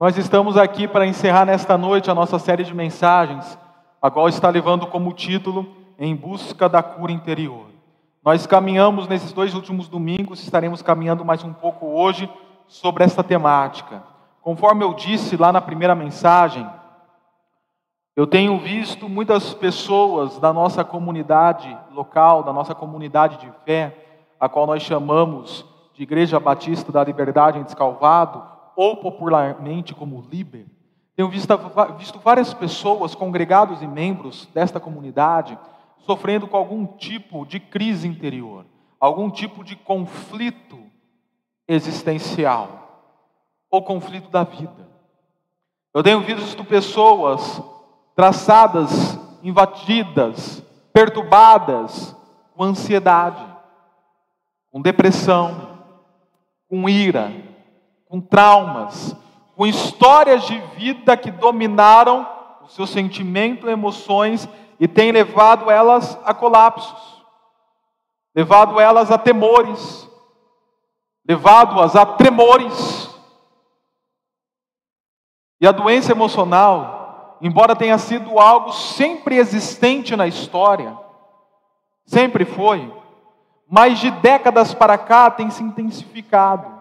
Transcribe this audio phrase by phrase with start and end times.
[0.00, 3.58] Nós estamos aqui para encerrar nesta noite a nossa série de mensagens,
[4.00, 5.66] a qual está levando como título
[5.98, 7.66] Em Busca da Cura Interior.
[8.24, 12.30] Nós caminhamos nesses dois últimos domingos, estaremos caminhando mais um pouco hoje
[12.68, 14.04] sobre esta temática.
[14.40, 16.64] Conforme eu disse lá na primeira mensagem,
[18.14, 23.96] eu tenho visto muitas pessoas da nossa comunidade local, da nossa comunidade de fé,
[24.38, 30.64] a qual nós chamamos de Igreja Batista da Liberdade em Descalvado, ou popularmente como Liber,
[31.16, 31.52] tenho visto,
[31.98, 35.58] visto várias pessoas, congregados e membros desta comunidade,
[36.06, 38.64] sofrendo com algum tipo de crise interior,
[39.00, 40.78] algum tipo de conflito
[41.66, 43.26] existencial,
[43.68, 44.88] ou conflito da vida.
[45.92, 47.60] Eu tenho visto pessoas
[48.14, 52.14] traçadas, invadidas, perturbadas
[52.54, 53.44] com ansiedade,
[54.70, 55.80] com depressão,
[56.68, 57.47] com ira,
[58.08, 59.14] com traumas,
[59.54, 62.26] com histórias de vida que dominaram
[62.62, 64.48] o seu sentimento emoções
[64.80, 67.24] e têm levado elas a colapsos,
[68.34, 70.08] levado elas a temores,
[71.26, 73.08] levado-as a tremores.
[75.60, 80.96] E a doença emocional, embora tenha sido algo sempre existente na história,
[82.06, 82.92] sempre foi,
[83.68, 86.77] mais de décadas para cá tem se intensificado.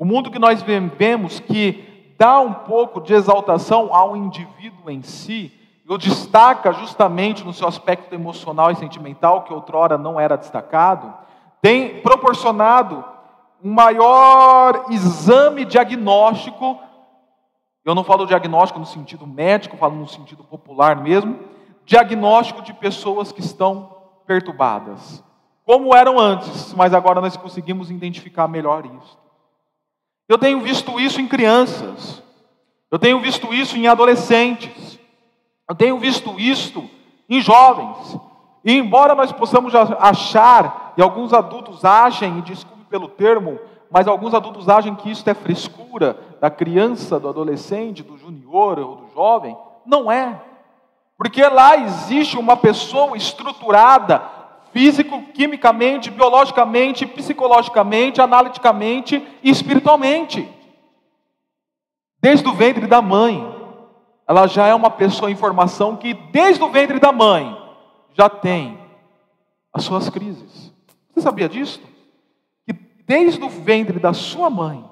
[0.00, 5.52] O mundo que nós vivemos, que dá um pouco de exaltação ao indivíduo em si,
[5.86, 11.12] e o destaca justamente no seu aspecto emocional e sentimental, que outrora não era destacado,
[11.60, 13.04] tem proporcionado
[13.62, 16.78] um maior exame diagnóstico.
[17.84, 21.38] Eu não falo diagnóstico no sentido médico, falo no sentido popular mesmo.
[21.84, 25.22] Diagnóstico de pessoas que estão perturbadas.
[25.66, 29.20] Como eram antes, mas agora nós conseguimos identificar melhor isso.
[30.30, 32.22] Eu tenho visto isso em crianças,
[32.88, 34.96] eu tenho visto isso em adolescentes,
[35.68, 36.88] eu tenho visto isso
[37.28, 38.16] em jovens.
[38.64, 43.58] E embora nós possamos achar, e alguns adultos achem, e desculpe pelo termo,
[43.90, 48.94] mas alguns adultos acham que isso é frescura da criança, do adolescente, do junior ou
[48.94, 50.40] do jovem, não é.
[51.18, 54.22] Porque lá existe uma pessoa estruturada
[54.72, 60.48] físico, quimicamente, biologicamente, psicologicamente, analiticamente e espiritualmente.
[62.20, 63.42] Desde o ventre da mãe,
[64.28, 67.56] ela já é uma pessoa em formação que, desde o ventre da mãe,
[68.12, 68.78] já tem
[69.72, 70.72] as suas crises.
[71.12, 71.80] Você sabia disso?
[72.66, 74.84] Que desde o ventre da sua mãe,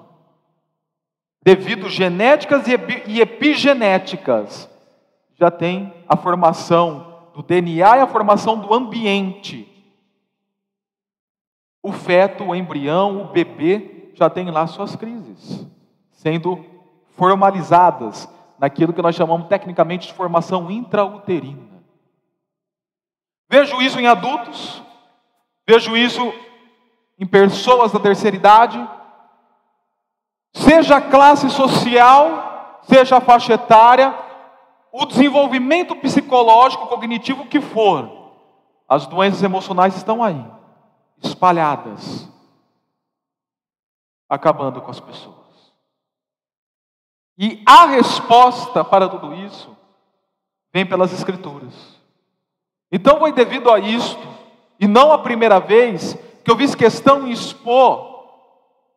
[1.41, 4.69] devido genéticas e epigenéticas,
[5.39, 9.68] já tem a formação do DNA e a formação do ambiente
[11.81, 15.65] o feto, o embrião, o bebê já tem lá suas crises,
[16.11, 16.65] sendo
[17.15, 21.69] formalizadas naquilo que nós chamamos tecnicamente de formação intrauterina.
[23.49, 24.83] Vejo isso em adultos,
[25.67, 26.33] vejo isso
[27.17, 28.89] em pessoas da terceira idade,
[30.53, 34.13] seja a classe social, seja a faixa etária,
[34.91, 38.33] o desenvolvimento psicológico, cognitivo que for,
[38.87, 40.58] as doenças emocionais estão aí
[41.21, 42.27] espalhadas,
[44.27, 45.35] acabando com as pessoas.
[47.37, 49.75] E a resposta para tudo isso
[50.73, 51.73] vem pelas Escrituras.
[52.91, 54.27] Então foi devido a isto,
[54.79, 58.09] e não a primeira vez, que eu fiz questão em expor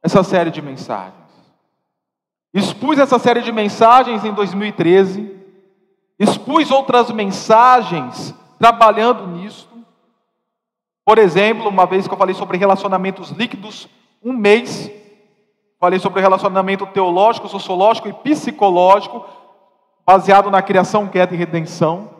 [0.02, 1.22] essa série de mensagens.
[2.54, 5.40] Expus essa série de mensagens em 2013,
[6.18, 9.71] expus outras mensagens trabalhando nisto,
[11.04, 13.88] por exemplo, uma vez que eu falei sobre relacionamentos líquidos,
[14.22, 14.90] um mês,
[15.80, 19.24] falei sobre relacionamento teológico, sociológico e psicológico,
[20.06, 22.10] baseado na criação, queda e redenção.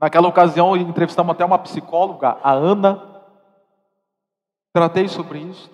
[0.00, 3.02] Naquela ocasião, entrevistamos até uma psicóloga, a Ana.
[4.72, 5.70] Tratei sobre isso.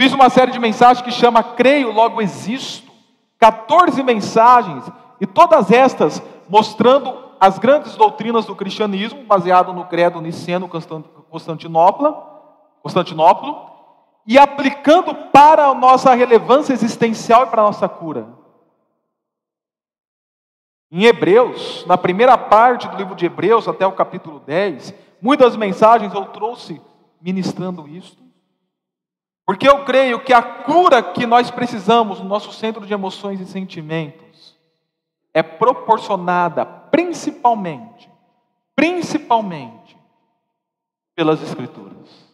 [0.00, 2.90] Fiz uma série de mensagens que chama Creio, Logo Existo.
[3.38, 4.90] 14 mensagens,
[5.20, 7.14] e todas estas mostrando
[7.44, 12.12] as grandes doutrinas do cristianismo, baseado no credo niceno Constantinopla,
[12.82, 13.70] Constantinopla,
[14.26, 18.28] e aplicando para a nossa relevância existencial e para a nossa cura.
[20.90, 26.14] Em Hebreus, na primeira parte do livro de Hebreus, até o capítulo 10, muitas mensagens
[26.14, 26.80] eu trouxe
[27.20, 28.22] ministrando isto.
[29.44, 33.44] Porque eu creio que a cura que nós precisamos no nosso centro de emoções e
[33.44, 34.23] sentimentos
[35.34, 38.08] é proporcionada principalmente,
[38.74, 39.98] principalmente
[41.14, 42.32] pelas Escrituras.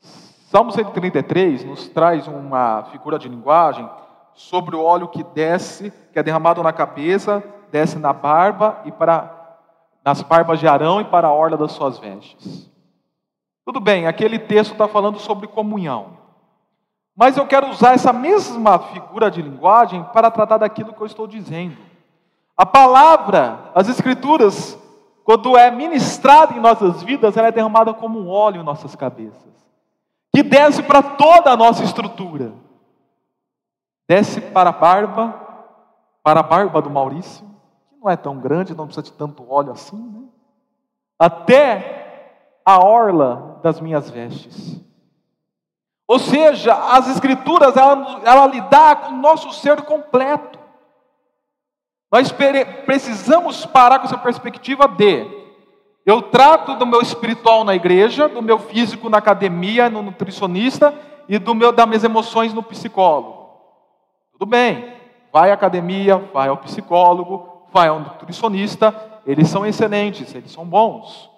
[0.00, 3.90] Salmo 133 nos traz uma figura de linguagem
[4.34, 9.42] sobre o óleo que desce, que é derramado na cabeça, desce na barba e para
[10.04, 12.70] nas barbas de Arão e para a orla das suas vestes.
[13.64, 16.18] Tudo bem, aquele texto está falando sobre comunhão.
[17.16, 21.26] Mas eu quero usar essa mesma figura de linguagem para tratar daquilo que eu estou
[21.26, 21.76] dizendo.
[22.56, 24.78] A palavra, as escrituras,
[25.24, 29.54] quando é ministrada em nossas vidas, ela é derramada como um óleo em nossas cabeças,
[30.34, 32.52] que desce para toda a nossa estrutura.
[34.08, 35.34] Desce para a barba,
[36.22, 37.44] para a barba do Maurício,
[37.88, 40.24] que não é tão grande, não precisa de tanto óleo assim, né?
[41.18, 44.80] Até a orla das minhas vestes.
[46.06, 50.58] Ou seja, as escrituras, ela, ela lidar com o nosso ser completo.
[52.12, 52.30] Nós
[52.84, 55.44] precisamos parar com essa perspectiva de
[56.06, 60.94] eu trato do meu espiritual na igreja, do meu físico na academia, no nutricionista
[61.26, 63.48] e do meu das minhas emoções no psicólogo.
[64.32, 64.92] Tudo bem.
[65.32, 68.94] Vai à academia, vai ao psicólogo, vai ao nutricionista,
[69.26, 71.28] eles são excelentes, eles são bons.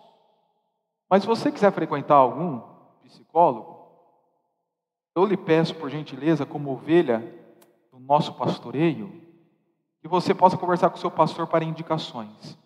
[1.08, 2.60] Mas se você quiser frequentar algum
[3.04, 3.75] psicólogo,
[5.16, 7.24] eu lhe peço por gentileza, como ovelha
[7.90, 9.10] do nosso pastoreio,
[10.02, 12.56] que você possa conversar com o seu pastor para indicações.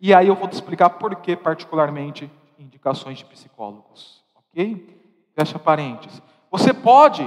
[0.00, 4.24] E aí eu vou te explicar por que, particularmente, indicações de psicólogos.
[4.34, 5.00] Ok?
[5.36, 6.20] Fecha parênteses.
[6.50, 7.22] Você pode,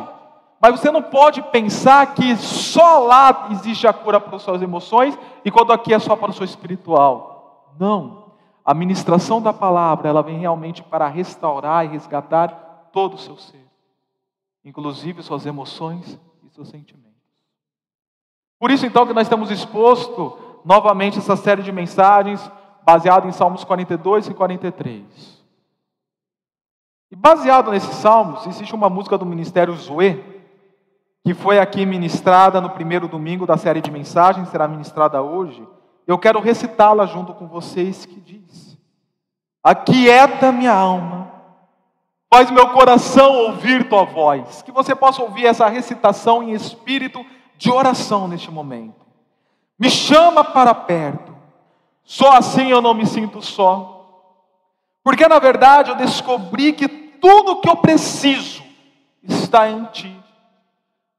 [0.61, 5.17] mas você não pode pensar que só lá existe a cura para as suas emoções
[5.45, 7.73] e quando aqui é só para o seu espiritual.
[7.79, 8.33] Não.
[8.65, 13.62] A ministração da palavra, ela vem realmente para restaurar e resgatar todo o seu ser,
[14.63, 17.13] inclusive suas emoções e seus sentimentos.
[18.59, 22.39] Por isso, então, que nós estamos exposto novamente essa série de mensagens
[22.85, 25.43] baseada em Salmos 42 e 43.
[27.11, 30.23] E baseado nesses salmos, existe uma música do Ministério Zoe,
[31.23, 35.67] que foi aqui ministrada no primeiro domingo da série de mensagens, será ministrada hoje.
[36.07, 38.77] Eu quero recitá-la junto com vocês, que diz:
[39.63, 41.31] Aquieta minha alma,
[42.33, 44.63] faz meu coração ouvir tua voz.
[44.63, 47.23] Que você possa ouvir essa recitação em espírito
[47.59, 49.05] de oração neste momento.
[49.77, 51.31] Me chama para perto.
[52.03, 54.33] Só assim eu não me sinto só.
[55.03, 58.63] Porque na verdade eu descobri que tudo que eu preciso
[59.21, 60.19] está em ti.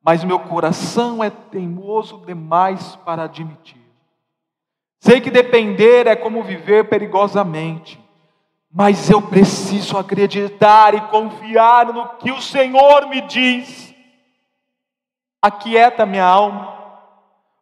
[0.02, 3.81] Mas meu coração é teimoso demais para admitir.
[4.99, 8.04] Sei que depender é como viver perigosamente,
[8.75, 13.94] mas eu preciso acreditar e confiar no que o Senhor me diz
[15.41, 16.75] aquieta minha alma,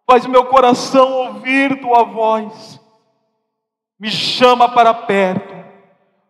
[0.06, 2.80] faz meu coração ouvir tua voz,
[3.98, 5.52] me chama para perto,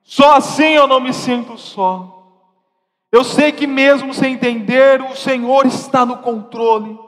[0.03, 2.19] só assim eu não me sinto só.
[3.13, 6.99] Eu sei que mesmo sem entender, o Senhor está no controle.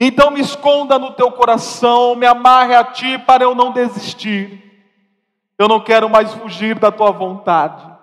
[0.00, 4.65] Então me esconda no teu coração, me amarre a ti para eu não desistir.
[5.58, 7.96] Eu não quero mais fugir da tua vontade.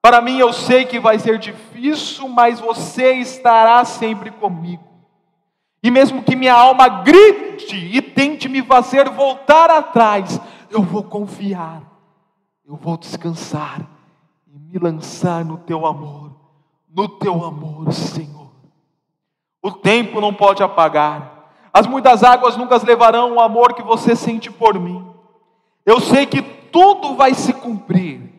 [0.00, 4.84] Para mim eu sei que vai ser difícil, mas você estará sempre comigo.
[5.82, 10.40] E mesmo que minha alma grite e tente me fazer voltar atrás,
[10.70, 11.82] eu vou confiar,
[12.66, 13.82] eu vou descansar
[14.46, 16.32] e me lançar no teu amor,
[16.88, 18.50] no teu amor, Senhor.
[19.62, 24.50] O tempo não pode apagar, as muitas águas nunca levarão o amor que você sente
[24.50, 25.06] por mim.
[25.84, 26.40] Eu sei que
[26.74, 28.34] tudo vai se cumprir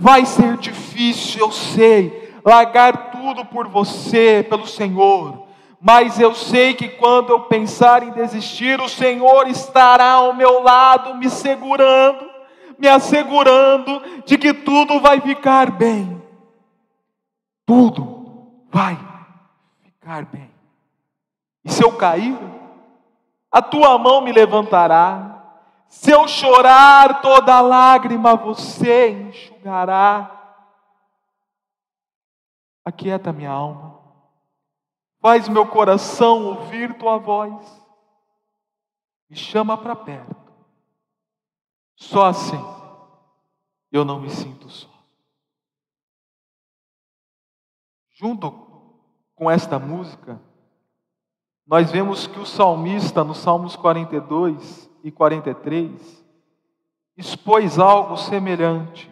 [0.00, 5.48] Vai ser difícil, eu sei, largar tudo por você, pelo Senhor.
[5.80, 11.16] Mas eu sei que quando eu pensar em desistir, o Senhor estará ao meu lado,
[11.16, 12.30] me segurando,
[12.78, 16.22] me assegurando de que tudo vai ficar bem.
[17.66, 18.96] Tudo vai
[19.82, 20.48] ficar bem.
[21.64, 22.38] E se eu cair,
[23.50, 25.37] a tua mão me levantará
[25.88, 30.34] se eu chorar toda lágrima, você enxugará.
[32.84, 34.00] Aquieta minha alma,
[35.20, 37.82] faz meu coração ouvir tua voz,
[39.28, 40.36] me chama para perto.
[41.96, 42.78] Só assim
[43.90, 44.88] eu não me sinto só.
[48.10, 48.50] Junto
[49.34, 50.40] com esta música,
[51.66, 56.24] nós vemos que o salmista, no Salmos 42, e 43,
[57.16, 59.10] expôs algo semelhante.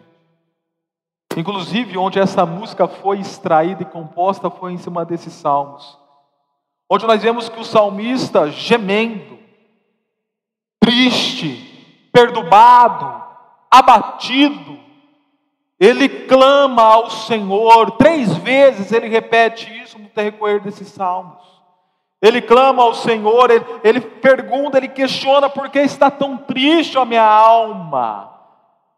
[1.35, 5.97] Inclusive, onde essa música foi extraída e composta foi em cima desses salmos.
[6.89, 9.37] Onde nós vemos que o salmista gemendo,
[10.79, 13.23] triste, perturbado,
[13.69, 14.79] abatido,
[15.79, 21.56] Ele clama ao Senhor, três vezes ele repete isso no decorrer desses salmos.
[22.21, 27.05] Ele clama ao Senhor, ele, ele pergunta, ele questiona por que está tão triste a
[27.05, 28.33] minha alma.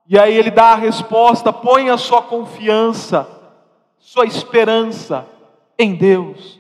[0.08, 3.28] E aí ele dá a resposta: põe a sua confiança,
[4.00, 5.28] sua esperança
[5.78, 6.60] em Deus.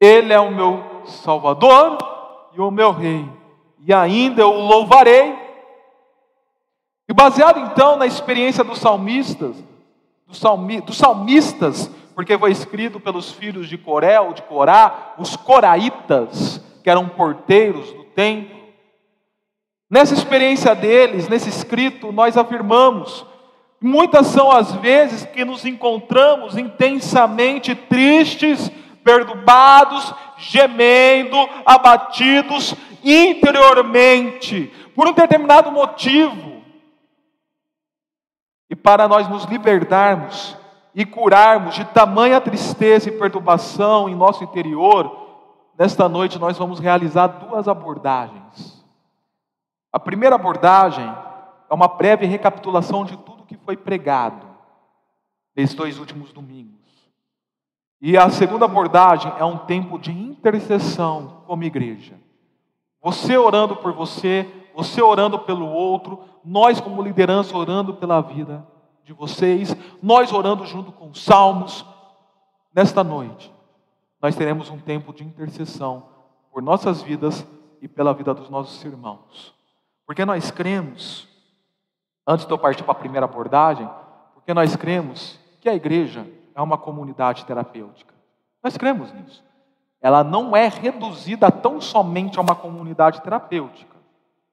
[0.00, 1.98] Ele é o meu Salvador
[2.54, 3.28] e o meu Rei,
[3.86, 5.36] e ainda eu o louvarei.
[7.08, 9.56] E baseado então na experiência dos salmistas,
[10.26, 15.36] dos, salmi, dos salmistas, porque foi escrito pelos filhos de Coré ou de Corá, os
[15.36, 18.58] coraitas, que eram porteiros do templo.
[19.88, 23.24] Nessa experiência deles, nesse escrito, nós afirmamos,
[23.80, 28.68] muitas são as vezes que nos encontramos intensamente tristes,
[29.04, 36.64] perturbados, gemendo, abatidos interiormente, por um determinado motivo.
[38.68, 40.57] E para nós nos libertarmos
[40.98, 45.28] e curarmos de tamanha tristeza e perturbação em nosso interior,
[45.78, 48.84] nesta noite nós vamos realizar duas abordagens.
[49.92, 51.08] A primeira abordagem
[51.70, 54.44] é uma breve recapitulação de tudo que foi pregado
[55.54, 56.74] nesses dois últimos domingos.
[58.02, 62.18] E a segunda abordagem é um tempo de intercessão como igreja.
[63.00, 68.66] Você orando por você, você orando pelo outro, nós como liderança orando pela vida
[69.08, 71.82] de vocês, nós orando junto com os salmos,
[72.74, 73.50] nesta noite,
[74.20, 76.10] nós teremos um tempo de intercessão
[76.52, 77.46] por nossas vidas
[77.80, 79.54] e pela vida dos nossos irmãos.
[80.04, 81.26] Porque nós cremos,
[82.26, 83.88] antes de eu partir para a primeira abordagem,
[84.34, 88.12] porque nós cremos que a igreja é uma comunidade terapêutica.
[88.62, 89.42] Nós cremos nisso.
[90.02, 93.96] Ela não é reduzida tão somente a uma comunidade terapêutica.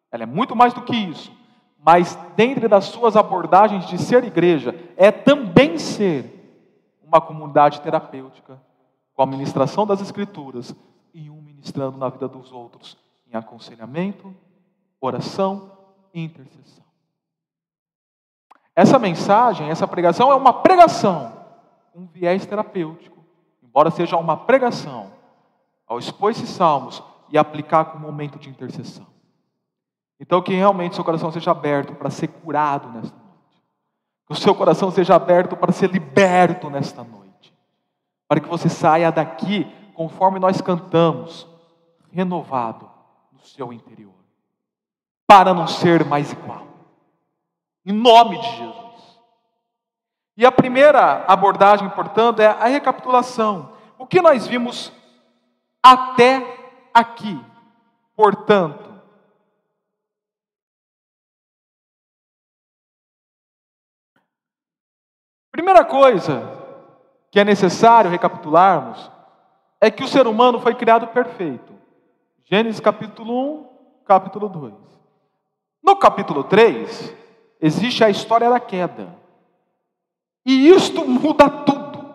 [0.09, 1.29] Ela é muito mais do que isso
[1.85, 6.33] mas dentre das suas abordagens de ser igreja, é também ser
[7.03, 8.59] uma comunidade terapêutica,
[9.13, 10.75] com a ministração das Escrituras
[11.13, 12.97] e um ministrando na vida dos outros,
[13.31, 14.35] em aconselhamento,
[14.99, 15.71] oração
[16.11, 16.83] e intercessão.
[18.75, 21.33] Essa mensagem, essa pregação é uma pregação,
[21.93, 23.23] um viés terapêutico,
[23.61, 25.11] embora seja uma pregação,
[25.87, 29.14] ao expor esses salmos e aplicar com um momento de intercessão.
[30.19, 33.63] Então, que realmente seu coração seja aberto para ser curado nesta noite.
[34.25, 37.53] Que o seu coração seja aberto para ser liberto nesta noite.
[38.27, 41.47] Para que você saia daqui, conforme nós cantamos,
[42.11, 42.89] renovado
[43.31, 44.13] no seu interior.
[45.27, 46.65] Para não ser mais igual.
[47.85, 48.85] Em nome de Jesus.
[50.37, 53.73] E a primeira abordagem, portanto, é a recapitulação.
[53.97, 54.91] O que nós vimos
[55.83, 57.39] até aqui.
[58.15, 58.94] Portanto,
[65.55, 66.51] Primeira coisa
[67.31, 69.09] que é necessário recapitularmos
[69.79, 71.71] é que o ser humano foi criado perfeito.
[72.43, 73.67] Gênesis capítulo 1,
[74.05, 74.73] capítulo 2.
[75.81, 77.15] No capítulo 3,
[77.61, 79.15] existe a história da queda.
[80.45, 82.05] E isto muda tudo.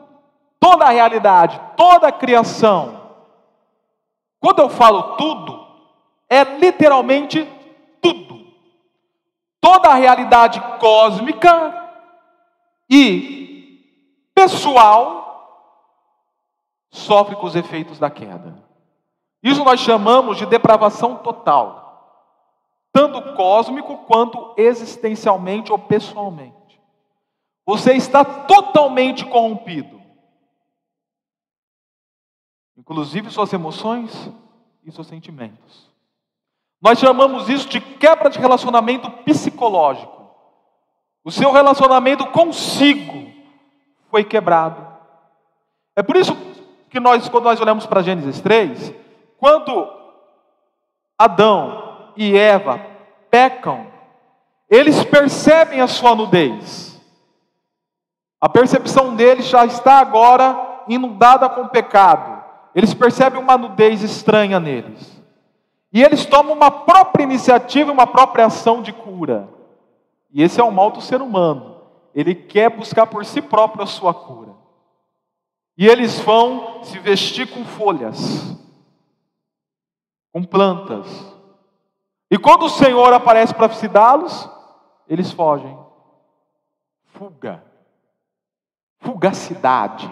[0.58, 3.00] Toda a realidade, toda a criação.
[4.38, 5.66] Quando eu falo tudo,
[6.28, 7.48] é literalmente
[8.02, 8.38] tudo.
[9.62, 11.79] Toda a realidade cósmica
[12.90, 15.20] e pessoal
[16.90, 18.68] sofre com os efeitos da queda.
[19.42, 22.36] Isso nós chamamos de depravação total,
[22.92, 26.80] tanto cósmico quanto existencialmente ou pessoalmente.
[27.64, 30.02] Você está totalmente corrompido,
[32.76, 34.30] inclusive suas emoções
[34.84, 35.88] e seus sentimentos.
[36.80, 40.19] Nós chamamos isso de quebra de relacionamento psicológico.
[41.24, 43.30] O seu relacionamento consigo
[44.10, 44.86] foi quebrado.
[45.94, 46.36] É por isso
[46.88, 48.94] que nós, quando nós olhamos para Gênesis 3,
[49.38, 49.88] quando
[51.18, 52.80] Adão e Eva
[53.30, 53.86] pecam,
[54.68, 56.98] eles percebem a sua nudez.
[58.40, 62.42] A percepção deles já está agora inundada com pecado.
[62.74, 65.20] Eles percebem uma nudez estranha neles.
[65.92, 69.48] E eles tomam uma própria iniciativa, uma própria ação de cura.
[70.32, 71.82] E esse é o mal do ser humano.
[72.14, 74.54] Ele quer buscar por si próprio a sua cura.
[75.76, 78.56] E eles vão se vestir com folhas,
[80.32, 81.06] com plantas.
[82.30, 84.48] E quando o Senhor aparece para visitá-los,
[85.08, 85.76] eles fogem.
[87.06, 87.64] Fuga.
[89.00, 90.10] Fugacidade.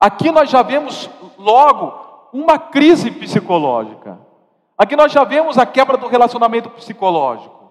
[0.00, 4.18] Aqui nós já vemos logo uma crise psicológica.
[4.76, 7.63] Aqui nós já vemos a quebra do relacionamento psicológico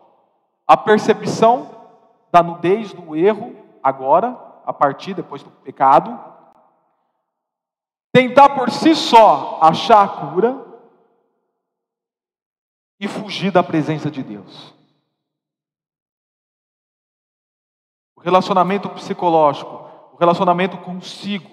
[0.74, 1.70] a percepção
[2.32, 6.20] da nudez do erro, agora, a partir depois do pecado.
[8.12, 10.65] Tentar por si só achar a cura
[13.00, 14.74] e fugir da presença de Deus.
[18.15, 21.51] O relacionamento psicológico, o relacionamento consigo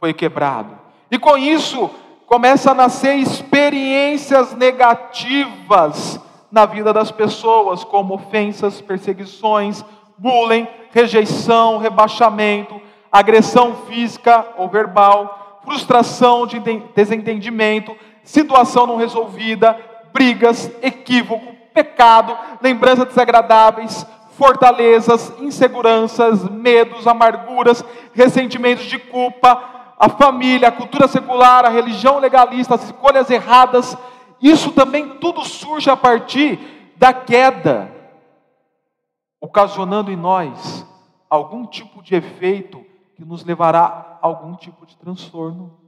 [0.00, 0.76] foi quebrado.
[1.12, 1.88] E com isso,
[2.26, 9.84] começa a nascer experiências negativas na vida das pessoas, como ofensas, perseguições,
[10.16, 12.80] bullying, rejeição, rebaixamento,
[13.12, 16.58] agressão física ou verbal, frustração de
[16.94, 19.78] desentendimento, situação não resolvida,
[20.12, 29.62] brigas, equívoco, pecado, lembranças desagradáveis, fortalezas, inseguranças, medos, amarguras, ressentimentos de culpa,
[29.98, 33.96] a família, a cultura secular, a religião legalista, as escolhas erradas,
[34.40, 36.58] isso também tudo surge a partir
[36.96, 37.92] da queda,
[39.40, 40.86] ocasionando em nós
[41.28, 45.78] algum tipo de efeito que nos levará a algum tipo de transtorno,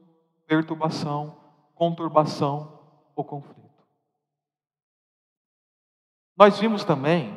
[0.47, 1.37] perturbação,
[1.75, 2.80] conturbação
[3.14, 3.61] ou conflito.
[6.37, 7.37] Nós vimos também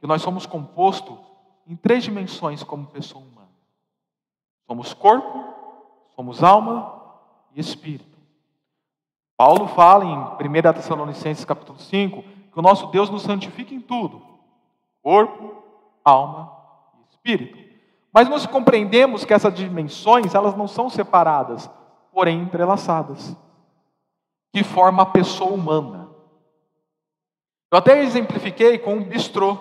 [0.00, 1.18] que nós somos compostos
[1.66, 3.50] em três dimensões como pessoa humana.
[4.66, 5.50] Somos corpo,
[6.20, 7.02] Somos alma
[7.54, 8.09] e espírito.
[9.40, 14.20] Paulo fala em 1 Tessalonicenses capítulo 5 que o nosso Deus nos santifica em tudo:
[15.02, 15.64] corpo,
[16.04, 16.52] alma
[16.98, 17.58] e espírito.
[18.12, 21.70] Mas nós compreendemos que essas dimensões, elas não são separadas,
[22.12, 23.34] porém entrelaçadas,
[24.52, 26.10] que forma a pessoa humana.
[27.72, 29.56] Eu até exemplifiquei com um bistrô.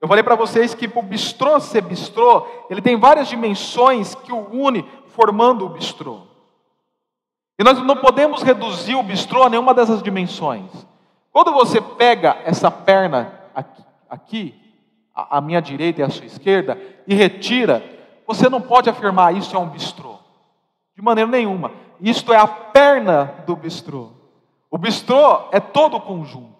[0.00, 4.48] Eu falei para vocês que o bistrô ser bistrô, ele tem várias dimensões que o
[4.52, 6.32] une formando o bistrô.
[7.58, 10.70] E nós não podemos reduzir o bistrô a nenhuma dessas dimensões.
[11.32, 14.54] Quando você pega essa perna aqui, aqui
[15.14, 17.82] a, a minha direita e a sua esquerda, e retira,
[18.26, 20.16] você não pode afirmar isso é um bistrô.
[20.96, 21.72] De maneira nenhuma.
[22.00, 24.10] Isto é a perna do bistrô.
[24.70, 26.54] O bistrô é todo o conjunto.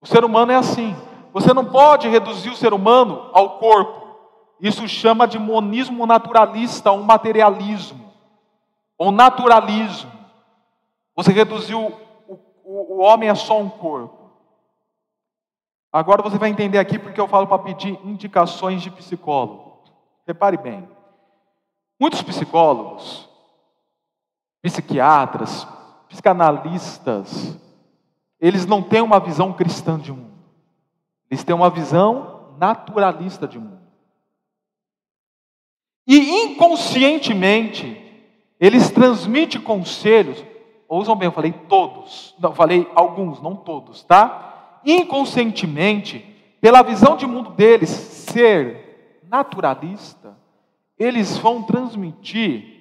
[0.00, 0.96] O ser humano é assim.
[1.32, 4.08] Você não pode reduzir o ser humano ao corpo.
[4.60, 8.07] Isso chama de monismo naturalista, um materialismo,
[8.98, 10.10] ou naturalismo.
[11.14, 11.80] Você reduziu
[12.26, 12.34] o,
[12.64, 14.18] o, o homem a só um corpo.
[15.92, 19.84] Agora você vai entender aqui porque eu falo para pedir indicações de psicólogo.
[20.26, 20.86] Repare bem.
[21.98, 23.28] Muitos psicólogos,
[24.60, 25.66] psiquiatras,
[26.08, 27.58] psicanalistas,
[28.40, 30.28] eles não têm uma visão cristã de mundo.
[31.30, 33.78] Eles têm uma visão naturalista de mundo.
[36.06, 38.07] E inconscientemente,
[38.60, 40.44] eles transmitem conselhos,
[40.88, 44.80] ousam bem, eu falei todos, não, falei alguns, não todos, tá?
[44.84, 46.24] Inconscientemente,
[46.60, 50.36] pela visão de mundo deles ser naturalista,
[50.98, 52.78] eles vão transmitir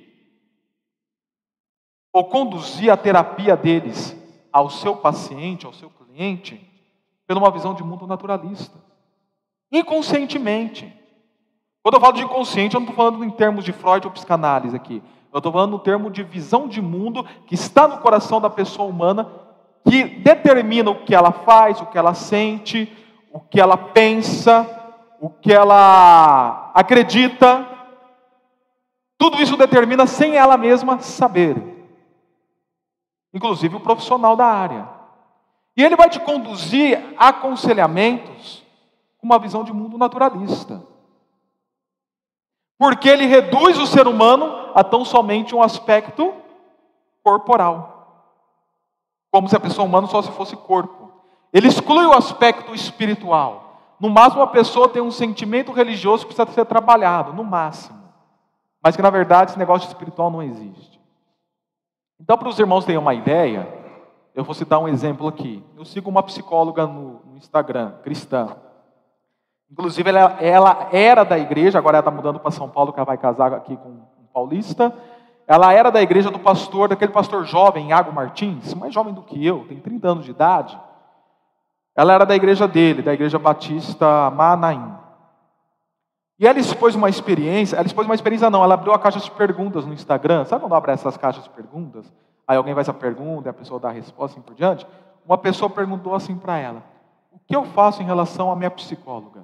[2.11, 4.15] ou conduzir a terapia deles
[4.51, 6.59] ao seu paciente, ao seu cliente,
[7.27, 8.75] pela uma visão de mundo naturalista.
[9.71, 10.91] Inconscientemente.
[11.83, 14.75] Quando eu falo de inconsciente, eu não estou falando em termos de Freud ou psicanálise
[14.75, 15.03] aqui.
[15.31, 18.87] Eu estou falando no termo de visão de mundo que está no coração da pessoa
[18.87, 19.29] humana,
[19.87, 22.91] que determina o que ela faz, o que ela sente,
[23.31, 24.67] o que ela pensa,
[25.19, 27.65] o que ela acredita.
[29.17, 31.55] Tudo isso determina sem ela mesma saber.
[33.33, 34.89] Inclusive o profissional da área.
[35.75, 38.63] E ele vai te conduzir a aconselhamentos
[39.17, 40.81] com uma visão de mundo naturalista.
[42.77, 46.33] Porque ele reduz o ser humano a tão somente um aspecto
[47.23, 47.97] corporal.
[49.31, 51.11] Como se a pessoa humana só se fosse corpo.
[51.51, 53.95] Ele exclui o aspecto espiritual.
[53.99, 57.97] No máximo, a pessoa tem um sentimento religioso que precisa ser trabalhado, no máximo.
[58.83, 61.01] Mas que na verdade esse negócio espiritual não existe.
[62.19, 63.67] Então, para os irmãos terem uma ideia,
[64.35, 65.63] eu vou citar um exemplo aqui.
[65.75, 68.55] Eu sigo uma psicóloga no, Instagram, cristã.
[69.71, 73.05] Inclusive, ela, ela era da igreja, agora ela está mudando para São Paulo, que ela
[73.05, 74.93] vai casar aqui com um paulista.
[75.45, 79.45] Ela era da igreja do pastor, daquele pastor jovem, Iago Martins, mais jovem do que
[79.45, 80.79] eu, tem 30 anos de idade.
[81.95, 84.93] Ela era da igreja dele, da igreja batista Manaim.
[86.39, 89.31] E ela expôs uma experiência, ela expôs uma experiência não, ela abriu a caixa de
[89.31, 90.45] perguntas no Instagram.
[90.45, 92.11] Sabe quando abre essas caixas de perguntas?
[92.47, 94.85] Aí alguém faz a pergunta a pessoa dá a resposta assim por diante.
[95.25, 96.83] Uma pessoa perguntou assim para ela:
[97.31, 99.43] O que eu faço em relação à minha psicóloga?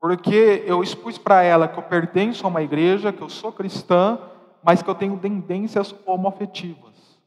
[0.00, 4.18] Porque eu expus para ela que eu pertenço a uma igreja, que eu sou cristã,
[4.62, 7.20] mas que eu tenho tendências homoafetivas.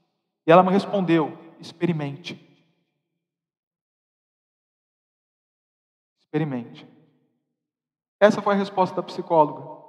[0.45, 2.33] E ela me respondeu: experimente.
[6.19, 6.87] Experimente.
[8.19, 9.79] Essa foi a resposta da psicóloga.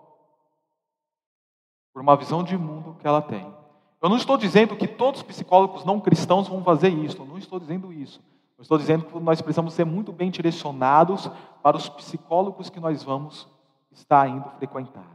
[1.92, 3.52] Por uma visão de mundo que ela tem.
[4.00, 7.36] Eu não estou dizendo que todos os psicólogos não cristãos vão fazer isso, eu não
[7.36, 8.22] estou dizendo isso.
[8.60, 11.30] Eu estou dizendo que nós precisamos ser muito bem direcionados
[11.62, 13.48] para os psicólogos que nós vamos
[13.90, 15.10] estar indo frequentar.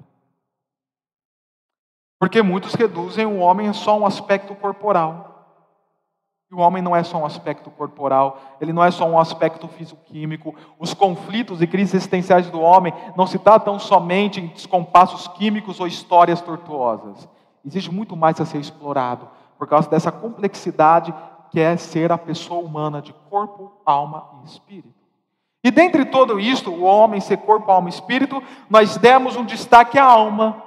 [2.20, 5.62] Porque muitos reduzem o homem a só um aspecto corporal.
[6.50, 9.68] E o homem não é só um aspecto corporal, ele não é só um aspecto
[9.68, 10.56] físico-químico.
[10.80, 15.86] Os conflitos e crises existenciais do homem não se tratam somente em descompassos químicos ou
[15.86, 17.30] histórias tortuosas.
[17.64, 21.14] Existe muito mais a ser explorado por causa dessa complexidade
[21.56, 24.94] que é ser a pessoa humana de corpo, alma e espírito.
[25.64, 29.98] E dentre tudo isto, o homem ser corpo, alma e espírito, nós demos um destaque
[29.98, 30.62] à alma.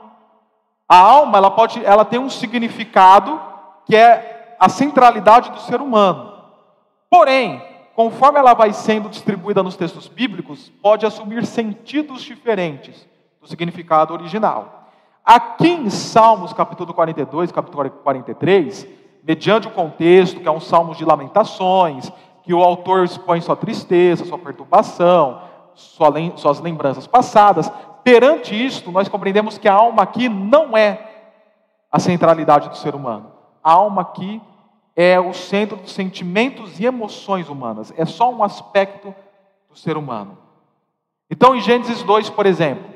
[0.88, 3.38] A alma, ela pode, ela tem um significado
[3.85, 6.33] que é a centralidade do ser humano.
[7.11, 7.62] Porém,
[7.94, 13.07] conforme ela vai sendo distribuída nos textos bíblicos, pode assumir sentidos diferentes
[13.42, 14.88] do significado original.
[15.22, 18.96] Aqui em Salmos, capítulo 42, capítulo 43,
[19.29, 22.11] mediante o contexto, que é um salmo de lamentações,
[22.43, 25.43] que o autor expõe sua tristeza, sua perturbação,
[25.75, 27.71] suas lembranças passadas,
[28.03, 31.27] perante isto, nós compreendemos que a alma aqui não é
[31.93, 33.31] a centralidade do ser humano.
[33.62, 34.41] A alma aqui
[34.97, 39.14] é o centro dos sentimentos e emoções humanas, é só um aspecto
[39.69, 40.38] do ser humano.
[41.31, 42.95] Então, em Gênesis 2, por exemplo,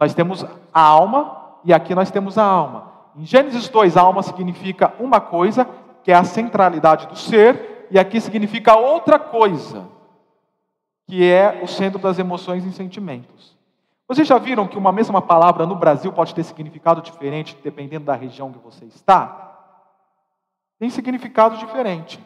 [0.00, 2.91] nós temos a alma e aqui nós temos a alma.
[3.16, 5.68] Em Gênesis 2, a alma significa uma coisa,
[6.02, 9.86] que é a centralidade do ser, e aqui significa outra coisa,
[11.06, 13.56] que é o centro das emoções e sentimentos.
[14.08, 18.14] Vocês já viram que uma mesma palavra no Brasil pode ter significado diferente dependendo da
[18.14, 19.58] região que você está?
[20.78, 22.18] Tem significado diferente.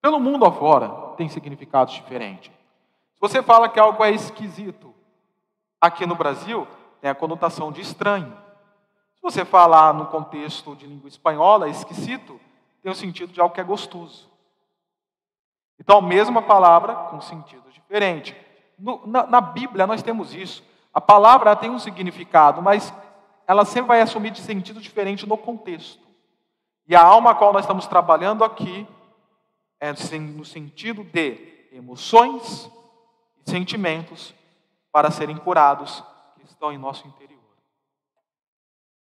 [0.00, 2.52] Pelo mundo afora, tem significados diferentes.
[3.14, 4.94] Se você fala que algo é esquisito
[5.80, 6.66] aqui no Brasil,
[7.00, 8.43] tem a conotação de estranho.
[9.24, 12.38] Você falar no contexto de língua espanhola, esquisito,
[12.82, 14.28] tem o sentido de algo que é gostoso.
[15.80, 18.36] Então, a mesma palavra com sentido diferente.
[18.78, 20.62] No, na, na, Bíblia nós temos isso.
[20.92, 22.92] A palavra tem um significado, mas
[23.46, 26.04] ela sempre vai assumir de sentido diferente no contexto.
[26.86, 28.86] E a alma a qual nós estamos trabalhando aqui
[29.80, 32.70] é no sentido de emoções
[33.38, 34.34] e sentimentos
[34.92, 36.04] para serem curados
[36.44, 37.23] estão em nosso interior.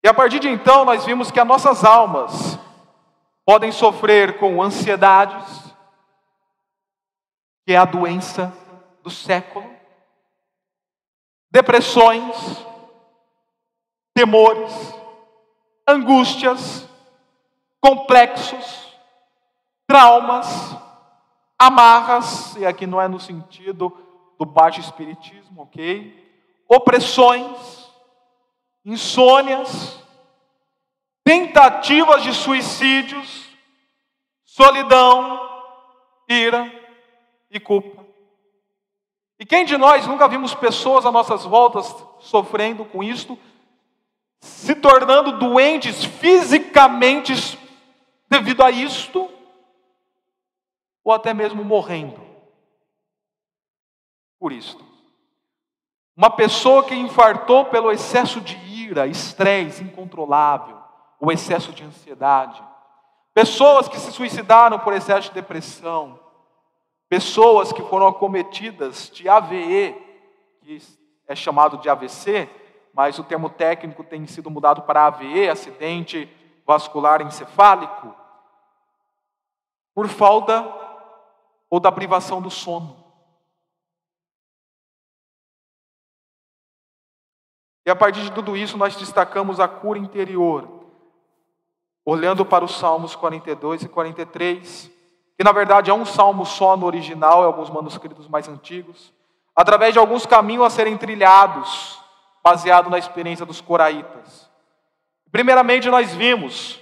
[0.06, 2.56] E a partir de então, nós vimos que as nossas almas
[3.44, 5.74] podem sofrer com ansiedades,
[7.66, 8.56] que é a doença
[9.02, 9.68] do século,
[11.50, 12.36] depressões,
[14.14, 14.72] temores,
[15.88, 16.88] angústias,
[17.80, 18.96] complexos,
[19.88, 20.46] traumas,
[21.58, 23.92] amarras, e aqui não é no sentido
[24.38, 26.24] do baixo espiritismo, ok?
[26.68, 27.85] opressões,
[28.86, 30.00] insônias,
[31.24, 33.48] tentativas de suicídios,
[34.44, 35.40] solidão,
[36.28, 36.72] ira
[37.50, 38.06] e culpa.
[39.40, 43.36] E quem de nós nunca vimos pessoas à nossas voltas sofrendo com isto,
[44.40, 47.58] se tornando doentes fisicamente
[48.30, 49.28] devido a isto,
[51.02, 52.24] ou até mesmo morrendo
[54.38, 54.86] por isto?
[56.16, 60.76] Uma pessoa que infartou pelo excesso de ira, estresse incontrolável,
[61.20, 62.62] o excesso de ansiedade.
[63.32, 66.18] Pessoas que se suicidaram por excesso de depressão.
[67.08, 69.94] Pessoas que foram acometidas de AVE,
[70.60, 70.82] que
[71.28, 72.48] é chamado de AVC,
[72.92, 76.28] mas o termo técnico tem sido mudado para AVE, acidente
[76.66, 78.14] vascular encefálico,
[79.94, 80.66] por falta
[81.70, 83.05] ou da privação do sono.
[87.86, 90.68] E a partir de tudo isso, nós destacamos a cura interior,
[92.04, 94.90] olhando para os Salmos 42 e 43,
[95.38, 99.14] que na verdade é um salmo só no original, em alguns manuscritos mais antigos,
[99.54, 102.00] através de alguns caminhos a serem trilhados,
[102.42, 104.50] baseado na experiência dos coraitas.
[105.30, 106.80] Primeiramente, nós vimos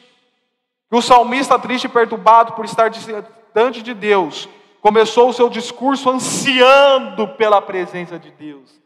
[0.89, 4.49] que o salmista, triste e perturbado por estar distante de Deus,
[4.81, 8.84] começou o seu discurso ansiando pela presença de Deus.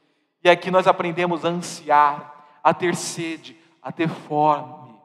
[0.48, 4.98] E aqui nós aprendemos a ansiar, a ter sede, a ter fome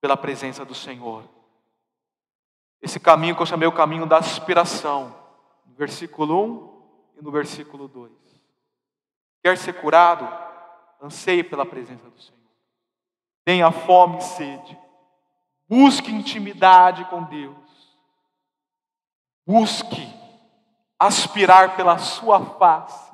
[0.00, 1.24] pela presença do Senhor.
[2.80, 5.12] Esse caminho que eu chamei o caminho da aspiração,
[5.66, 6.40] no versículo
[7.16, 8.12] 1 e no versículo 2.
[9.42, 10.28] Quer ser curado?
[11.02, 12.38] Anseie pela presença do Senhor.
[13.44, 14.78] Tenha fome e sede.
[15.68, 17.98] Busque intimidade com Deus.
[19.44, 20.08] Busque
[20.96, 23.07] aspirar pela sua face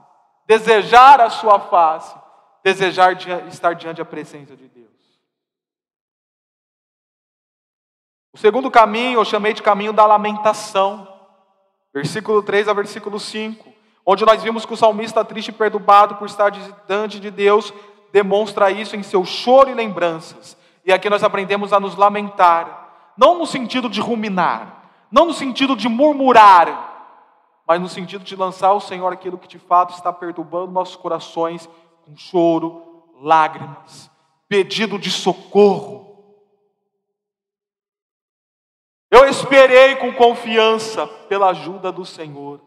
[0.46, 2.14] desejar a sua face,
[2.62, 3.16] desejar
[3.48, 4.84] estar diante da presença de Deus.
[8.32, 11.08] O segundo caminho eu chamei de caminho da lamentação,
[11.92, 13.72] versículo 3 a versículo 5,
[14.04, 17.72] onde nós vimos que o salmista triste e perturbado por estar distante de Deus,
[18.12, 20.56] demonstra isso em seu choro e lembranças.
[20.84, 25.76] E aqui nós aprendemos a nos lamentar, não no sentido de ruminar, não no sentido
[25.76, 26.93] de murmurar,
[27.66, 31.68] mas no sentido de lançar ao Senhor aquilo que de fato está perturbando nossos corações
[32.04, 34.10] com choro, lágrimas,
[34.48, 36.04] pedido de socorro.
[39.10, 42.60] Eu esperei com confiança pela ajuda do Senhor.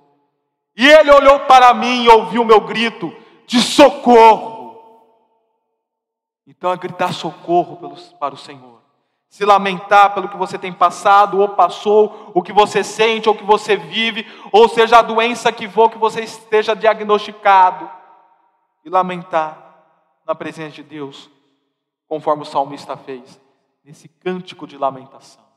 [0.75, 3.13] E Ele olhou para mim e ouviu o meu grito
[3.45, 4.57] de socorro.
[6.45, 7.77] Então é gritar socorro
[8.19, 8.76] para o Senhor.
[9.29, 13.37] Se lamentar pelo que você tem passado ou passou, o que você sente ou o
[13.37, 17.89] que você vive, ou seja a doença que for que você esteja diagnosticado
[18.85, 19.67] e lamentar
[20.25, 21.29] na presença de Deus,
[22.07, 23.39] conforme o salmista fez,
[23.83, 25.47] nesse cântico de lamentação.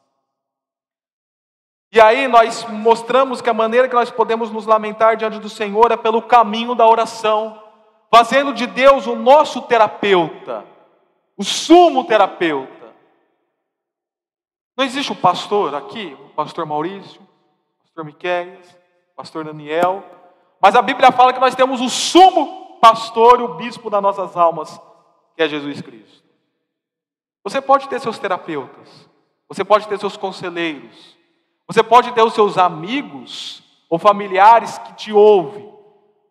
[1.92, 5.90] E aí nós mostramos que a maneira que nós podemos nos lamentar diante do Senhor
[5.90, 7.61] é pelo caminho da oração,
[8.09, 10.64] fazendo de Deus o nosso terapeuta,
[11.37, 12.80] o sumo terapeuta.
[14.81, 18.49] Não existe um pastor aqui, o pastor Maurício, o pastor Miquel,
[19.12, 20.03] o pastor Daniel,
[20.59, 24.35] mas a Bíblia fala que nós temos o sumo pastor e o bispo das nossas
[24.38, 24.81] almas,
[25.37, 26.25] que é Jesus Cristo.
[27.45, 29.07] Você pode ter seus terapeutas,
[29.47, 31.14] você pode ter seus conselheiros,
[31.66, 35.71] você pode ter os seus amigos ou familiares que te ouvem,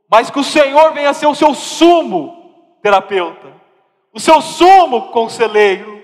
[0.10, 3.54] mas que o Senhor venha ser o seu sumo terapeuta,
[4.12, 5.99] o seu sumo conselheiro,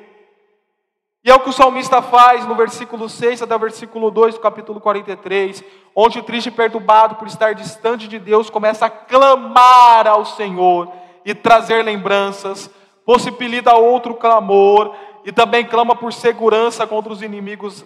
[1.26, 4.40] e é o que o salmista faz no versículo 6 até o versículo 2 do
[4.40, 5.64] capítulo 43,
[5.96, 10.88] onde o triste e perturbado por estar distante de Deus começa a clamar ao Senhor
[11.26, 12.70] e trazer lembranças,
[13.04, 17.84] possibilita outro clamor e também clama por segurança contra os inimigos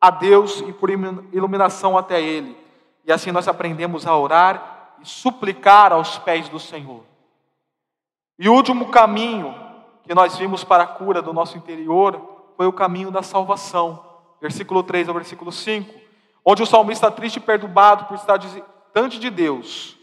[0.00, 2.56] a Deus e por iluminação até Ele.
[3.04, 7.02] E assim nós aprendemos a orar e suplicar aos pés do Senhor.
[8.38, 9.54] E o último caminho
[10.04, 14.04] que nós vimos para a cura do nosso interior foi o caminho da salvação.
[14.40, 15.94] Versículo 3 ao versículo 5,
[16.44, 19.96] onde o salmista triste e perturbado por estar distante de Deus,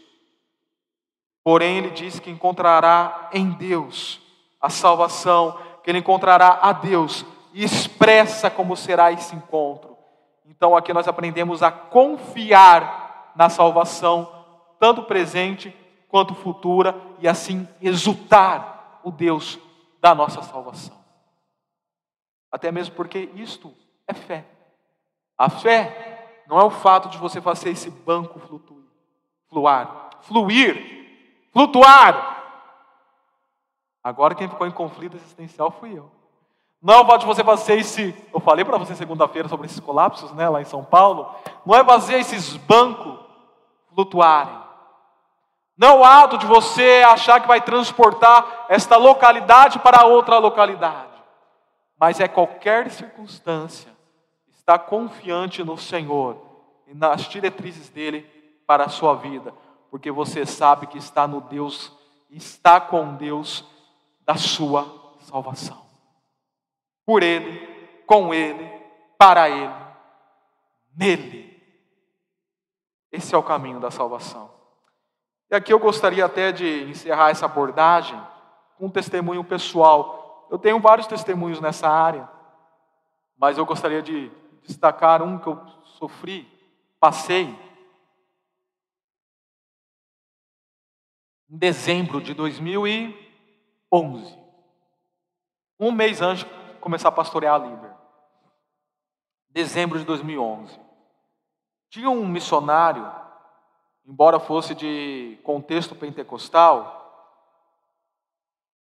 [1.44, 4.20] porém ele diz que encontrará em Deus
[4.60, 9.96] a salvação, que ele encontrará a Deus e expressa como será esse encontro.
[10.46, 14.28] Então aqui nós aprendemos a confiar na salvação,
[14.78, 15.74] tanto presente
[16.08, 19.58] quanto futura, e assim exultar o Deus
[20.00, 20.99] da nossa salvação.
[22.50, 23.74] Até mesmo porque isto
[24.08, 24.44] é fé.
[25.38, 28.82] A fé não é o fato de você fazer esse banco flutuar,
[29.48, 32.38] fluar, fluir, flutuar.
[34.02, 36.10] Agora quem ficou em conflito existencial fui eu.
[36.82, 38.14] Não é o fato de você fazer esse.
[38.32, 41.32] Eu falei para você segunda-feira sobre esses colapsos, né, lá em São Paulo.
[41.64, 43.18] Não é fazer esses bancos
[43.94, 44.58] flutuarem.
[45.76, 51.09] Não é o ato de você achar que vai transportar esta localidade para outra localidade
[52.00, 53.94] mas é qualquer circunstância,
[54.48, 56.40] está confiante no Senhor
[56.86, 58.22] e nas diretrizes dele
[58.66, 59.52] para a sua vida,
[59.90, 61.92] porque você sabe que está no Deus,
[62.30, 63.68] está com Deus
[64.24, 65.84] da sua salvação.
[67.04, 67.66] Por ele,
[68.06, 68.66] com ele,
[69.18, 69.74] para ele,
[70.96, 71.60] nele.
[73.12, 74.50] Esse é o caminho da salvação.
[75.50, 78.18] E aqui eu gostaria até de encerrar essa abordagem
[78.78, 80.19] com um testemunho pessoal
[80.50, 82.28] eu tenho vários testemunhos nessa área,
[83.38, 84.30] mas eu gostaria de
[84.62, 85.64] destacar um que eu
[85.98, 86.46] sofri,
[86.98, 87.56] passei.
[91.48, 94.38] Em dezembro de 2011,
[95.78, 97.94] um mês antes de começar a pastorear a Liber,
[99.48, 100.78] dezembro de 2011,
[101.88, 103.10] tinha um missionário,
[104.04, 106.98] embora fosse de contexto pentecostal,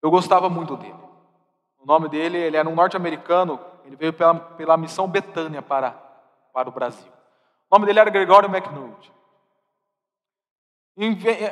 [0.02, 1.03] eu gostava muito dele.
[1.84, 5.90] O nome dele, ele era um norte-americano, ele veio pela, pela missão Betânia para,
[6.50, 7.12] para o Brasil.
[7.70, 9.12] O nome dele era Gregório McNulty.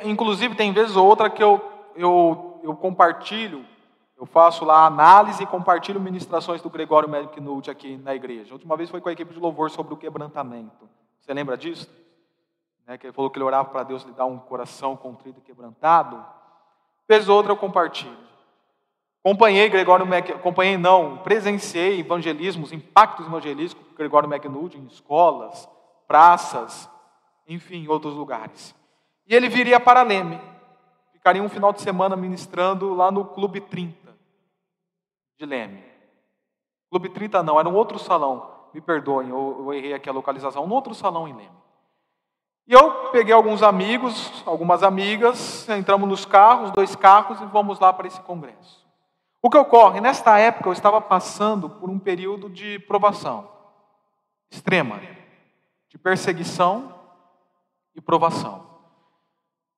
[0.05, 1.61] Inclusive, tem vezes ou outra que eu,
[1.95, 3.63] eu, eu compartilho,
[4.17, 8.53] eu faço lá análise e compartilho ministrações do Gregório McNulty aqui na igreja.
[8.53, 10.89] A última vez foi com a equipe de louvor sobre o quebrantamento.
[11.21, 11.91] Você lembra disso?
[12.87, 15.43] Né, que ele falou que ele orava para Deus lhe dar um coração contrito e
[15.43, 16.25] quebrantado.
[17.07, 18.32] Vez ou outra eu compartilho.
[19.25, 20.31] Acompanhei Gregório Mac...
[20.31, 25.69] acompanhei não, presenciei evangelismos, impactos evangelísticos com Gregório McNulty em escolas,
[26.09, 26.91] praças,
[27.47, 28.75] enfim, outros lugares.
[29.27, 30.41] E ele viria para Leme.
[31.13, 34.13] ficaria um final de semana ministrando lá no Clube 30
[35.39, 35.85] de Leme.
[36.91, 38.51] Clube 30 não, era um outro salão.
[38.75, 41.63] Me perdoem, eu, eu errei aqui a localização, um outro salão em Leme.
[42.67, 47.93] E eu peguei alguns amigos, algumas amigas, entramos nos carros, dois carros, e vamos lá
[47.93, 48.82] para esse congresso.
[49.43, 50.01] O que ocorre?
[50.01, 53.51] Nesta época eu estava passando por um período de provação
[54.49, 55.01] extrema,
[55.89, 56.95] de perseguição
[57.97, 58.71] e provação.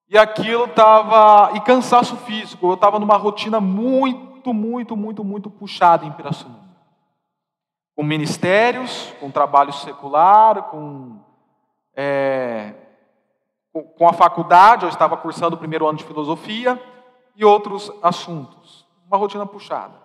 [0.09, 1.57] E aquilo estava.
[1.57, 2.67] E cansaço físico.
[2.67, 6.63] Eu estava numa rotina muito, muito, muito, muito puxada em Pirassununga.
[7.97, 11.21] Com ministérios, com trabalho secular, com.
[11.97, 12.75] É,
[13.97, 16.81] com a faculdade, eu estava cursando o primeiro ano de filosofia
[17.35, 18.84] e outros assuntos.
[19.07, 20.05] Uma rotina puxada.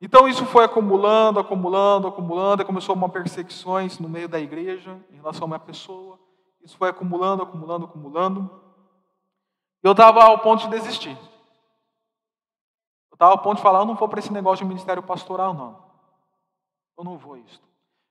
[0.00, 5.44] Então isso foi acumulando, acumulando, acumulando, começou uma perseguições no meio da igreja em relação
[5.44, 6.18] à minha pessoa.
[6.62, 8.50] Isso foi acumulando, acumulando, acumulando.
[9.82, 11.16] Eu estava ao ponto de desistir.
[13.10, 15.54] Eu estava ao ponto de falar, eu não vou para esse negócio de ministério pastoral,
[15.54, 15.78] não.
[16.98, 17.62] Eu não vou isso.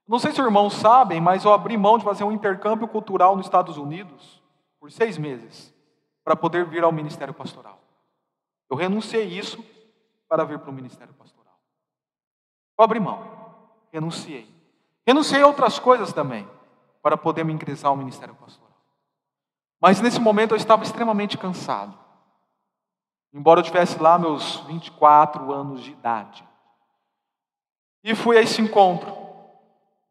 [0.06, 3.36] Não sei se os irmãos sabem, mas eu abri mão de fazer um intercâmbio cultural
[3.36, 4.42] nos Estados Unidos
[4.78, 5.74] por seis meses
[6.22, 7.78] para poder vir ao ministério pastoral.
[8.68, 9.64] Eu renunciei isso
[10.34, 11.54] para vir para o ministério pastoral.
[12.76, 13.22] Eu abri mão,
[13.92, 14.52] renunciei.
[15.06, 16.48] Renunciei a outras coisas também,
[17.00, 18.74] para poder me ingressar ao ministério pastoral.
[19.80, 21.96] Mas nesse momento eu estava extremamente cansado.
[23.32, 26.44] Embora eu tivesse lá meus 24 anos de idade.
[28.02, 29.14] E fui a esse encontro.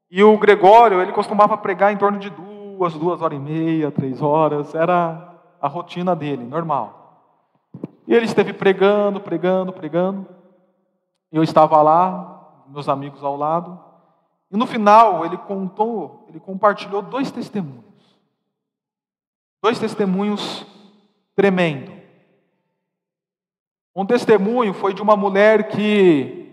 [0.09, 4.21] E o Gregório, ele costumava pregar em torno de duas, duas horas e meia, três
[4.21, 4.73] horas.
[4.73, 7.02] Era a rotina dele, normal.
[8.07, 10.27] E ele esteve pregando, pregando, pregando.
[11.31, 13.79] Eu estava lá, meus amigos ao lado.
[14.51, 17.83] E no final, ele contou, ele compartilhou dois testemunhos.
[19.61, 20.65] Dois testemunhos
[21.35, 21.91] tremendo.
[23.95, 26.43] Um testemunho foi de uma mulher que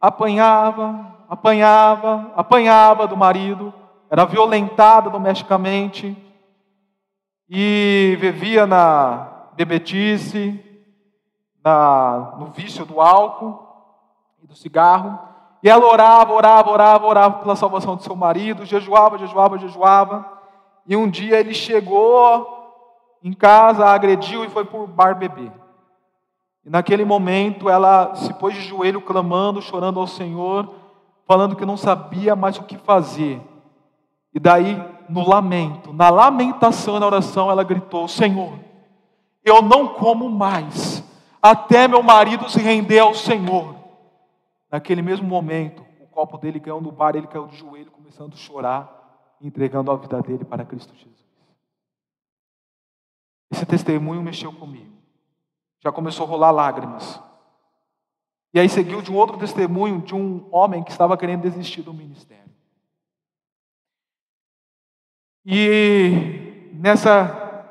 [0.00, 3.72] apanhava, apanhava, apanhava do marido,
[4.10, 6.16] era violentada domesticamente
[7.48, 10.60] e vivia na bebetice,
[11.64, 13.66] na, no vício do álcool
[14.42, 15.18] e do cigarro.
[15.62, 20.30] E ela orava, orava, orava, orava pela salvação do seu marido, jejuava, jejuava, jejuava.
[20.86, 22.46] E um dia ele chegou
[23.22, 25.50] em casa, agrediu e foi por bar beber.
[26.62, 30.68] E naquele momento ela se pôs de joelho clamando, chorando ao Senhor,
[31.26, 33.40] falando que não sabia mais o que fazer.
[34.34, 38.52] E daí, no lamento, na lamentação, na oração, ela gritou: Senhor,
[39.42, 40.93] eu não como mais,
[41.44, 43.76] até meu marido se render ao Senhor.
[44.72, 48.36] Naquele mesmo momento, o copo dele caiu no bar, ele caiu de joelho, começando a
[48.36, 51.12] chorar, entregando a vida dele para Cristo Jesus.
[53.52, 54.90] Esse testemunho mexeu comigo.
[55.80, 57.20] Já começou a rolar lágrimas.
[58.54, 61.92] E aí seguiu de um outro testemunho de um homem que estava querendo desistir do
[61.92, 62.50] ministério.
[65.44, 67.68] E nessa,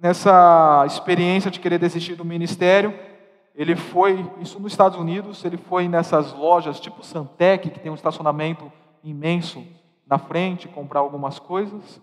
[0.00, 3.09] nessa experiência de querer desistir do ministério,
[3.54, 7.94] ele foi, isso nos Estados Unidos, ele foi nessas lojas tipo Santec, que tem um
[7.94, 8.70] estacionamento
[9.02, 9.64] imenso
[10.06, 12.00] na frente, comprar algumas coisas.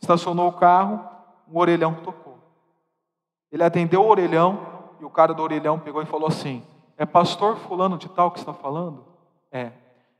[0.00, 1.00] Estacionou o carro,
[1.50, 2.38] um orelhão tocou.
[3.50, 4.60] Ele atendeu o orelhão
[5.00, 6.62] e o cara do orelhão pegou e falou assim:
[6.96, 9.04] É pastor fulano de tal que está falando?
[9.50, 9.72] É.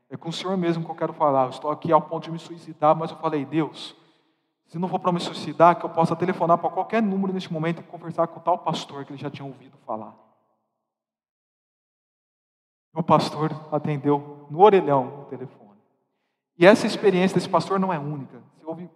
[0.09, 1.43] É com o senhor mesmo que eu quero falar.
[1.43, 3.95] Eu estou aqui ao ponto de me suicidar, mas eu falei, Deus,
[4.65, 7.81] se não for para me suicidar, que eu possa telefonar para qualquer número neste momento
[7.81, 10.28] e conversar com o tal pastor que ele já tinha ouvido falar.
[12.93, 15.69] O pastor atendeu no orelhão o telefone.
[16.57, 18.41] E essa experiência desse pastor não é única.
[18.55, 18.89] Você ouve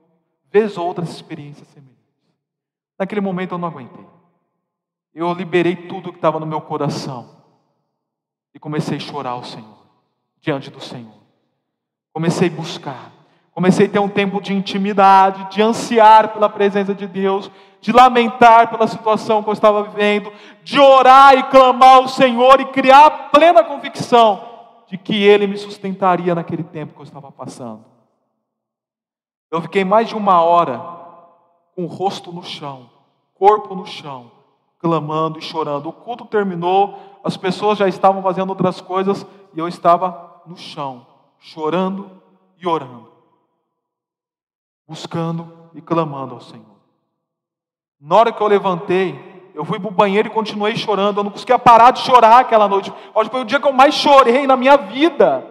[0.52, 2.04] vez ou outras experiências semelhantes.
[3.00, 4.06] Naquele momento eu não aguentei.
[5.14, 7.44] Eu liberei tudo que estava no meu coração.
[8.54, 9.88] E comecei a chorar ao Senhor,
[10.40, 11.24] diante do Senhor.
[12.12, 13.12] Comecei a buscar.
[13.54, 18.70] Comecei a ter um tempo de intimidade, de ansiar pela presença de Deus, de lamentar
[18.70, 20.32] pela situação que eu estava vivendo,
[20.64, 24.42] de orar e clamar ao Senhor e criar plena convicção
[24.88, 27.86] de que Ele me sustentaria naquele tempo que eu estava passando.
[29.52, 30.80] Eu fiquei mais de uma hora
[31.76, 32.90] com o rosto no chão,
[33.36, 34.32] corpo no chão,
[34.80, 35.90] clamando e chorando.
[35.90, 41.06] O culto terminou, as pessoas já estavam fazendo outras coisas e eu estava no chão,
[41.40, 42.10] chorando
[42.58, 43.13] e orando,
[44.88, 46.74] buscando e clamando ao Senhor.
[48.00, 51.20] Na hora que eu levantei, eu fui para o banheiro e continuei chorando.
[51.20, 52.94] Eu não conseguia parar de chorar aquela noite.
[53.14, 55.46] Hoje foi o dia que eu mais chorei na minha vida.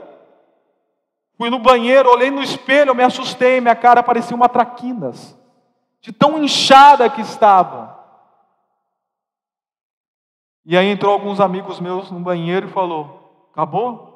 [1.36, 5.36] Fui no banheiro, olhei no espelho, eu me assustei, minha cara parecia uma traquinas,
[6.00, 7.98] de tão inchada que estava.
[10.64, 14.12] E aí entrou alguns amigos meus no banheiro e falou: Acabou?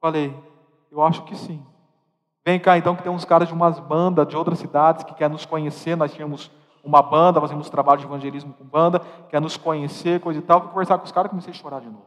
[0.00, 0.34] Falei:
[0.90, 1.64] Eu acho que sim.
[2.44, 5.32] Vem cá então, que tem uns caras de umas bandas de outras cidades que querem
[5.32, 5.96] nos conhecer.
[5.96, 6.50] Nós tínhamos
[6.82, 10.60] uma banda, fazemos trabalho de evangelismo com banda, quer nos conhecer, coisa e tal.
[10.60, 12.04] Fui conversar com os caras e comecei a chorar de novo.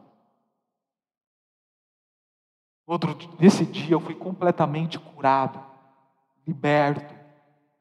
[2.86, 5.60] Outro, nesse dia eu fui completamente curado,
[6.46, 7.14] liberto,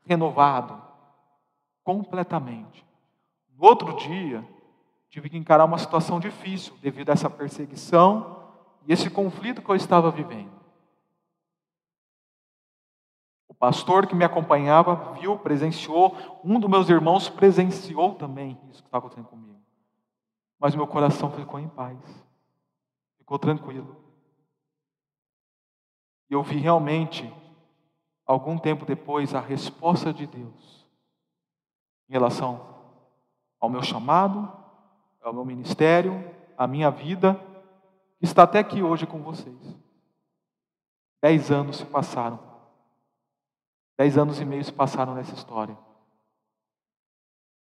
[0.05, 0.81] renovado.
[1.83, 2.85] Completamente.
[3.55, 4.45] No outro dia,
[5.09, 8.43] tive que encarar uma situação difícil devido a essa perseguição
[8.85, 10.56] e esse conflito que eu estava vivendo.
[13.59, 18.99] Pastor que me acompanhava viu, presenciou, um dos meus irmãos presenciou também isso que estava
[18.99, 19.59] acontecendo comigo.
[20.59, 21.97] Mas meu coração ficou em paz,
[23.17, 23.95] ficou tranquilo.
[26.29, 27.31] E eu vi realmente,
[28.25, 30.85] algum tempo depois, a resposta de Deus
[32.09, 32.75] em relação
[33.59, 34.51] ao meu chamado,
[35.21, 37.33] ao meu ministério, à minha vida,
[38.17, 39.77] que está até aqui hoje com vocês.
[41.21, 42.39] Dez anos se passaram.
[43.97, 45.77] Dez anos e meio se passaram nessa história.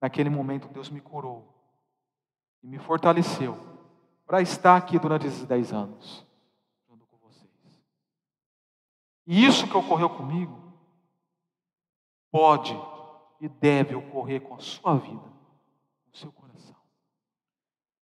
[0.02, 1.54] Naquele momento, Deus me curou
[2.62, 3.58] e me fortaleceu
[4.26, 6.26] para estar aqui durante esses dez anos,
[6.88, 7.82] junto com vocês.
[9.26, 10.68] E isso que ocorreu comigo,
[12.30, 12.78] pode
[13.40, 16.76] e deve ocorrer com a sua vida, com o seu coração.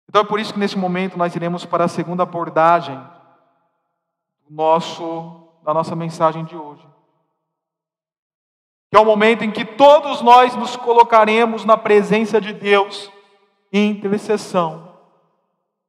[0.09, 2.97] Então é por isso que nesse momento nós iremos para a segunda abordagem
[4.45, 6.87] do nosso, da nossa mensagem de hoje.
[8.93, 13.11] Que é o momento em que todos nós nos colocaremos na presença de Deus
[13.73, 14.99] em intercessão,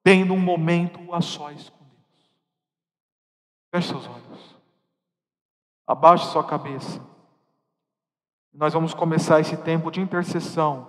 [0.02, 2.32] tendo um momento a sós com Deus.
[3.76, 4.56] Feche seus olhos.
[5.86, 7.06] Abaixe sua cabeça.
[8.54, 10.88] Nós vamos começar esse tempo de intercessão,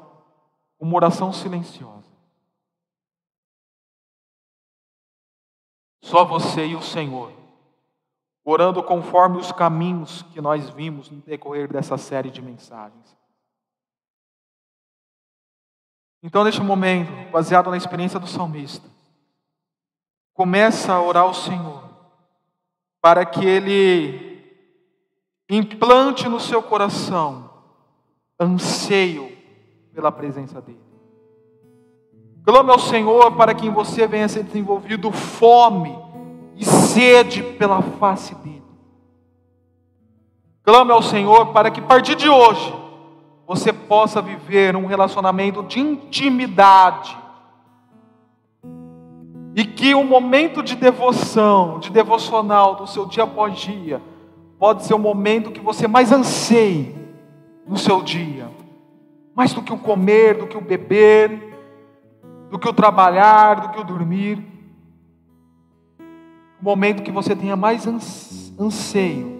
[0.79, 2.13] uma oração silenciosa.
[6.01, 7.33] Só você e o Senhor,
[8.45, 13.17] orando conforme os caminhos que nós vimos no decorrer dessa série de mensagens.
[16.23, 18.89] Então, neste momento, baseado na experiência do salmista,
[20.35, 21.83] começa a orar ao Senhor,
[23.01, 24.35] para que Ele
[25.49, 27.51] implante no seu coração
[28.41, 29.37] anseio
[29.93, 30.83] pela presença dEle.
[32.45, 36.04] Clame ao Senhor para que em você venha ser desenvolvido fome
[36.57, 38.63] e sede pela face dEle.
[40.63, 42.75] Clame ao Senhor para que a partir de hoje
[43.47, 47.17] você possa viver um relacionamento de intimidade.
[49.55, 54.03] E que o momento de devoção, de devocional do seu dia após dia,
[54.59, 56.97] pode ser o momento que você mais anseie
[57.67, 58.49] no seu dia,
[59.35, 61.55] mais do que o comer, do que o beber,
[62.51, 64.54] do que o trabalhar, do que o dormir.
[66.65, 67.87] Momento que você tenha mais
[68.59, 69.37] anseio,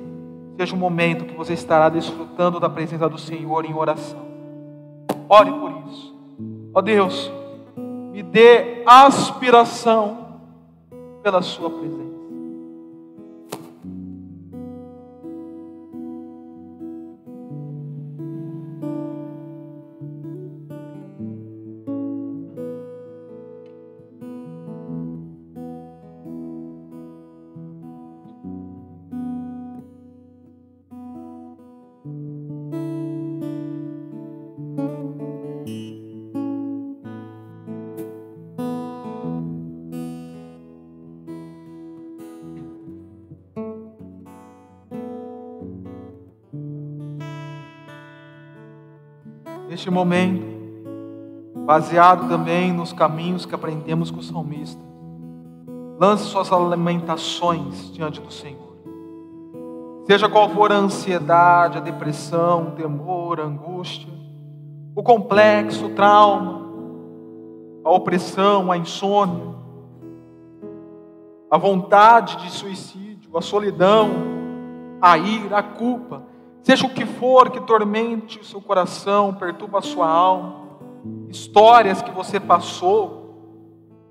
[0.59, 4.21] seja o momento que você estará desfrutando da presença do Senhor em oração.
[5.27, 6.15] Ore por isso.
[6.75, 7.33] Ó Deus,
[8.13, 10.39] me dê aspiração
[11.23, 12.04] pela Sua presença.
[49.85, 50.47] Neste momento,
[51.67, 54.81] baseado também nos caminhos que aprendemos com o salmista.
[56.01, 58.75] Lance suas lamentações diante do Senhor.
[60.07, 64.13] Seja qual for a ansiedade, a depressão, o temor, a angústia,
[64.97, 66.63] o complexo, o trauma,
[67.85, 69.55] a opressão, a insônia,
[71.51, 74.11] a vontade de suicídio, a solidão,
[75.01, 76.23] a ira, a culpa,
[76.65, 80.65] Seja o que for que tormente o seu coração, perturba a sua alma,
[81.29, 84.09] histórias que você passou,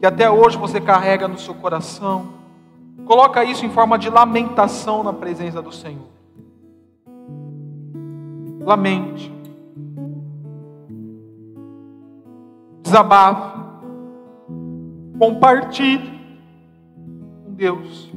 [0.00, 2.30] que até hoje você carrega no seu coração,
[3.06, 6.08] coloca isso em forma de lamentação na presença do Senhor.
[8.60, 9.32] Lamente.
[12.82, 13.60] Desabafe.
[15.16, 16.20] Compartilhe
[17.44, 18.10] com Deus.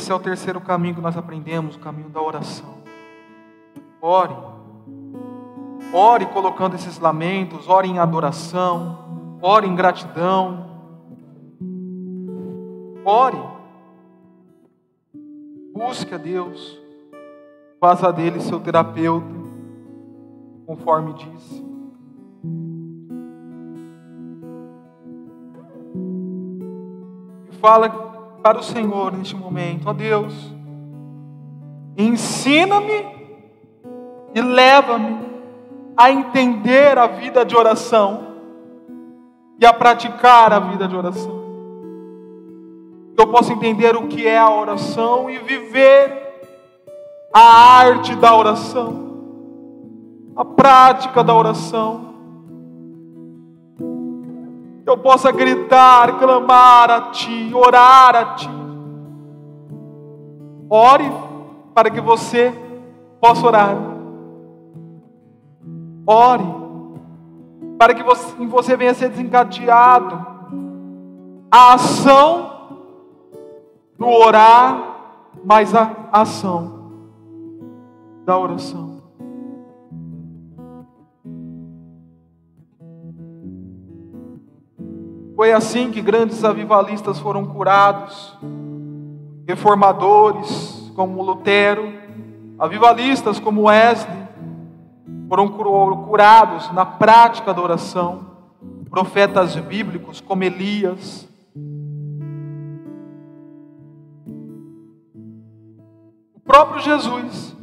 [0.00, 2.78] Esse é o terceiro caminho que nós aprendemos, o caminho da oração.
[4.00, 4.34] Ore.
[5.92, 10.70] Ore colocando esses lamentos, ore em adoração, ore em gratidão.
[13.04, 13.42] Ore.
[15.74, 16.80] Busque a Deus.
[17.78, 19.28] Faça dele seu terapeuta,
[20.66, 21.62] conforme disse.
[27.50, 28.09] E fala
[28.42, 30.34] para o Senhor neste momento, ó Deus,
[31.96, 33.06] ensina-me
[34.34, 35.18] e leva-me
[35.96, 38.28] a entender a vida de oração
[39.60, 41.40] e a praticar a vida de oração.
[43.14, 46.20] Que eu possa entender o que é a oração e viver
[47.32, 49.10] a arte da oração,
[50.34, 52.09] a prática da oração.
[54.90, 58.50] Que eu possa gritar, clamar a Ti, orar a Ti.
[60.68, 61.08] Ore
[61.72, 62.52] para que você
[63.20, 63.76] possa orar.
[66.04, 66.42] Ore
[67.78, 70.26] para que você, em você venha ser desencadeado
[71.52, 72.50] a ação
[73.96, 74.96] do orar,
[75.44, 76.90] mas a ação
[78.24, 78.89] da oração.
[85.40, 88.36] Foi assim que grandes avivalistas foram curados,
[89.48, 91.94] reformadores como Lutero,
[92.58, 94.18] avivalistas como Wesley,
[95.30, 98.26] foram curados na prática da oração,
[98.90, 101.26] profetas bíblicos como Elias.
[106.34, 107.56] O próprio Jesus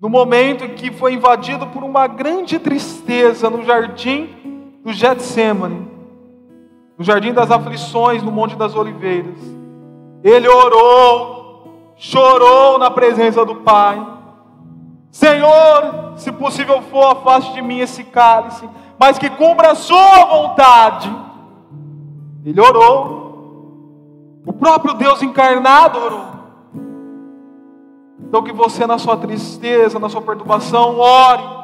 [0.00, 5.83] no momento em que foi invadido por uma grande tristeza no jardim do Getsemane,
[6.96, 9.38] no jardim das aflições, no Monte das Oliveiras.
[10.22, 14.04] Ele orou, chorou na presença do Pai.
[15.10, 18.68] Senhor, se possível for, afaste de mim esse cálice,
[18.98, 21.14] mas que cumpra a sua vontade.
[22.44, 23.24] Ele orou.
[24.46, 26.34] O próprio Deus encarnado orou.
[28.20, 31.63] Então, que você, na sua tristeza, na sua perturbação, ore.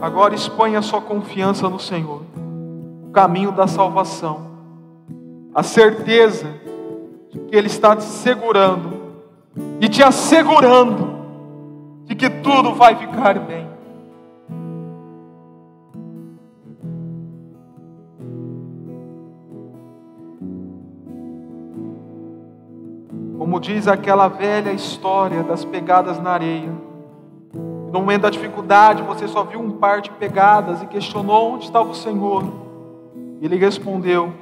[0.00, 2.22] Agora exponha sua confiança no Senhor,
[3.08, 4.46] o caminho da salvação,
[5.52, 6.46] a certeza
[7.30, 8.96] de que Ele está te segurando
[9.80, 11.18] e te assegurando
[12.04, 13.66] de que tudo vai ficar bem.
[23.36, 26.87] Como diz aquela velha história das pegadas na areia.
[27.90, 31.88] No momento da dificuldade, você só viu um par de pegadas e questionou onde estava
[31.88, 32.44] o Senhor.
[33.40, 34.32] Ele respondeu: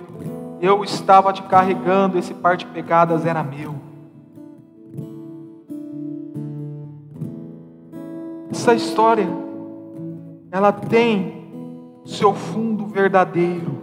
[0.61, 3.77] Eu estava te carregando, esse par de pegadas era meu.
[8.51, 9.29] Essa história,
[10.51, 11.47] ela tem
[12.05, 13.81] seu fundo verdadeiro,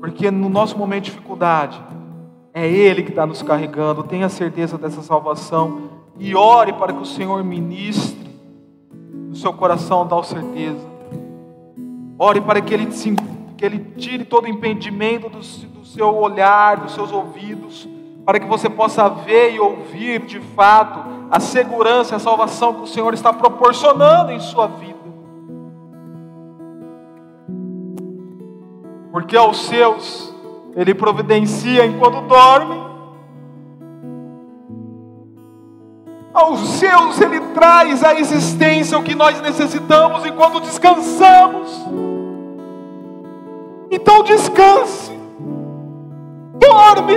[0.00, 1.80] porque no nosso momento de dificuldade,
[2.52, 4.02] é Ele que está nos carregando.
[4.02, 8.28] Tenha certeza dessa salvação e ore para que o Senhor ministre
[9.28, 10.86] no seu coração tal certeza.
[12.18, 12.88] Ore para que Ele,
[13.56, 17.88] que ele tire todo o impedimento do, do seu olhar, dos seus ouvidos,
[18.24, 21.00] para que você possa ver e ouvir de fato
[21.30, 24.98] a segurança a salvação que o Senhor está proporcionando em sua vida.
[29.12, 30.34] Porque aos seus
[30.76, 32.87] ele providencia enquanto dorme.
[36.38, 41.68] Aos seus Ele traz à existência o que nós necessitamos enquanto descansamos.
[43.90, 45.10] Então descanse,
[46.54, 47.16] dorme,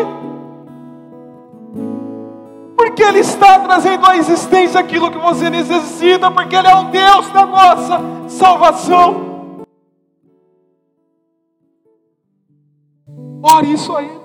[2.76, 7.30] porque Ele está trazendo à existência aquilo que você necessita, porque Ele é o Deus
[7.30, 9.62] da nossa salvação.
[13.44, 14.21] Ore isso a Ele.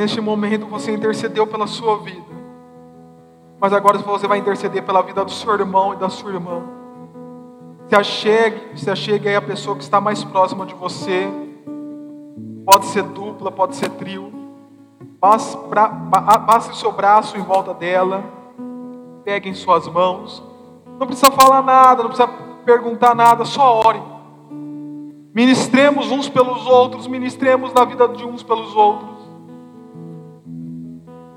[0.00, 2.40] Neste momento você intercedeu pela sua vida.
[3.60, 6.62] Mas agora você vai interceder pela vida do seu irmão e da sua irmã.
[7.86, 11.28] Se achegue, se achegue aí a pessoa que está mais próxima de você.
[12.64, 14.32] Pode ser dupla, pode ser trio.
[15.20, 15.90] passe, pra,
[16.46, 18.24] passe seu braço em volta dela,
[19.22, 20.42] pegue em suas mãos.
[20.98, 22.28] Não precisa falar nada, não precisa
[22.64, 24.02] perguntar nada, só ore.
[25.34, 29.19] Ministremos uns pelos outros, ministremos na vida de uns pelos outros.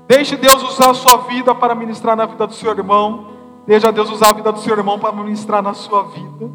[0.06, 3.26] Deixe Deus usar a sua vida para ministrar na vida do seu irmão.
[3.66, 6.50] Deixe Deus usar a vida do seu irmão para ministrar na sua vida.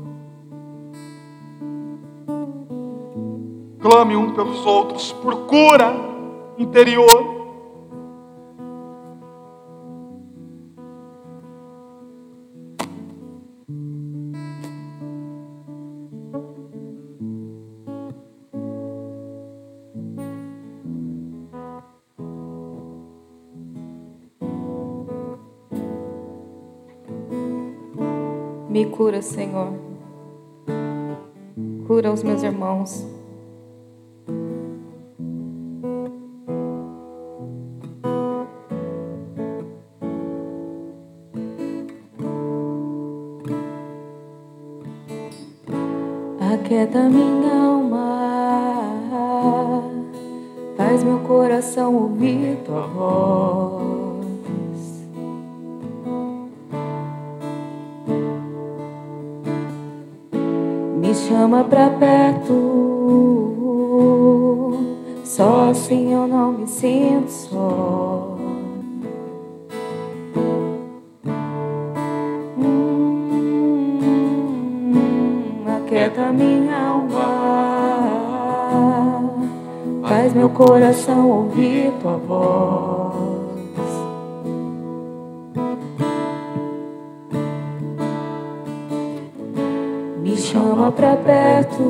[3.79, 5.95] Clame um pelos outros por cura
[6.57, 7.38] interior.
[28.79, 29.73] Me cura, Senhor.
[31.85, 33.05] Cura os meus irmãos.
[46.39, 48.31] Aquieta minha alma,
[50.77, 53.78] faz meu coração ouvir tua voz.
[61.39, 62.53] Chama pra perto.
[65.23, 68.37] Só assim eu não me sinto só.
[72.57, 73.23] Hum,
[75.77, 77.21] aquieta minha alma,
[80.09, 83.08] faz meu coração ouvir tua voz.
[90.51, 91.83] Chama pra perto.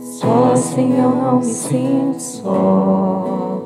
[0.00, 3.60] Só assim eu não me sinto só.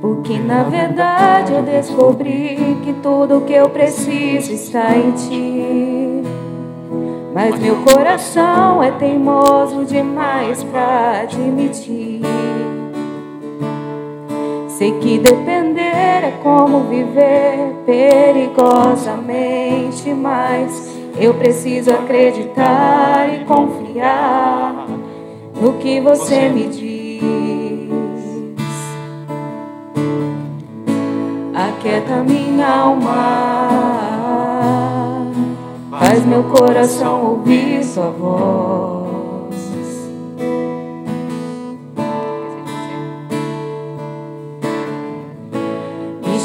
[0.00, 6.22] Porque na verdade eu descobri que tudo que eu preciso está em ti.
[7.34, 12.20] Mas meu coração é teimoso demais pra admitir.
[14.82, 24.88] Sei que depender é como viver perigosamente, mas eu preciso acreditar e confiar
[25.60, 27.22] no que você me diz.
[31.54, 33.12] Aquieta minha alma,
[35.92, 39.01] faz meu coração ouvir sua voz.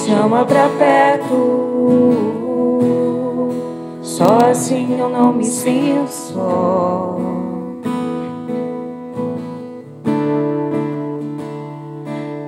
[0.08, 1.36] Chama pra perto.
[4.02, 7.18] Só assim eu não me sinto só.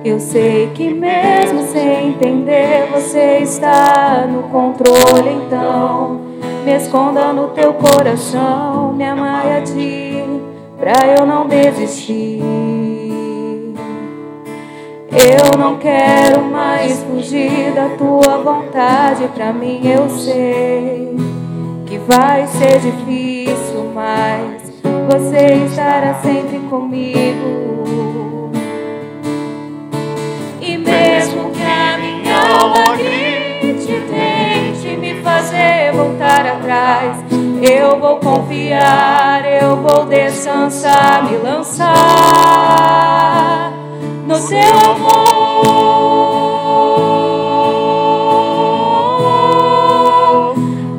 [0.02, 5.44] Eu sei que mesmo sem entender, você está no controle.
[5.46, 6.22] Então,
[6.64, 10.24] me esconda no teu coração, me amaia ti,
[10.78, 12.59] pra eu não desistir.
[15.12, 19.26] Eu não quero mais fugir da tua vontade.
[19.34, 21.16] Pra mim eu sei
[21.84, 24.72] que vai ser difícil, mas
[25.10, 28.52] você estará sempre comigo.
[30.60, 37.16] E mesmo que a minha alma grite, tente me fazer voltar atrás,
[37.60, 42.60] eu vou confiar, eu vou descansar, me lançar
[44.30, 45.64] no seu amor,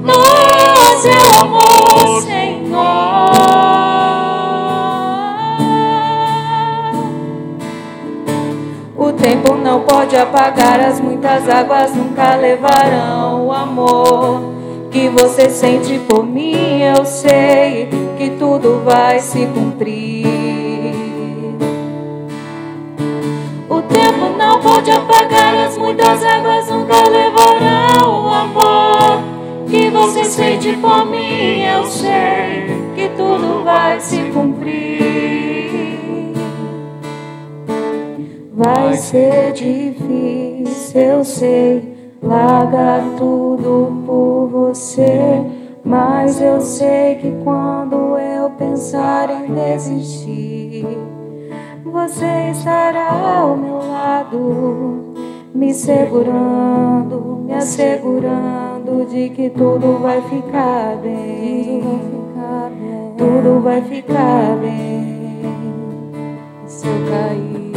[0.03, 0.13] no
[0.99, 3.31] seu amor, Senhor.
[8.97, 14.41] O tempo não pode apagar, as muitas águas nunca levarão o amor
[14.91, 16.81] que você sente por mim.
[16.81, 20.40] Eu sei que tudo vai se cumprir.
[23.91, 29.21] Tempo não pode apagar as muitas águas, nunca levarão o amor
[29.69, 31.61] que você sente por mim.
[31.61, 35.11] Eu sei que tudo vai se cumprir.
[38.53, 45.41] Vai ser difícil, eu sei, largar tudo por você.
[45.83, 50.85] Mas eu sei que quando eu pensar em desistir
[51.91, 55.13] você estará ao meu lado,
[55.53, 61.83] me segurando, me assegurando de que tudo vai ficar bem.
[63.17, 65.41] tudo vai ficar bem.
[66.65, 67.73] Se eu cair,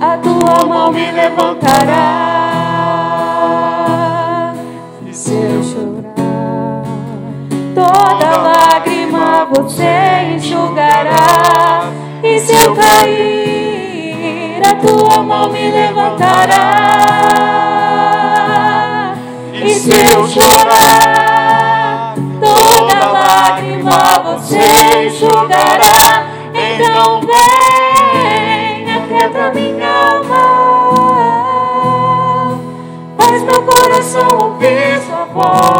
[0.00, 2.12] a tua mão me levantará.
[5.04, 6.84] E se eu chorar,
[7.74, 12.01] toda lágrima você enxugará.
[12.24, 16.62] E se eu cair, a tua mão me levantará.
[19.52, 26.26] E se eu chorar, toda lágrima você enxugará.
[26.54, 30.44] Então vem, aquieta minha alma.
[33.18, 35.71] Faz meu coração ouvir sua voz.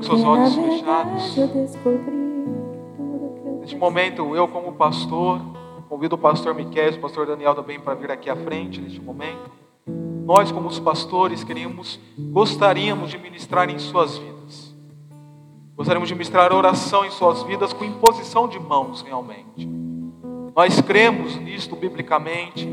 [0.00, 1.36] Com seus olhos fechados.
[3.60, 5.40] Neste momento, eu como pastor,
[5.88, 9.00] convido o pastor Miquel e o pastor Daniel também para vir aqui à frente neste
[9.00, 9.50] momento.
[10.24, 14.74] Nós, como os pastores, queríamos, gostaríamos de ministrar em suas vidas.
[15.76, 19.68] Gostaríamos de ministrar oração em suas vidas com imposição de mãos, realmente.
[20.56, 22.66] Nós cremos nisto biblicamente.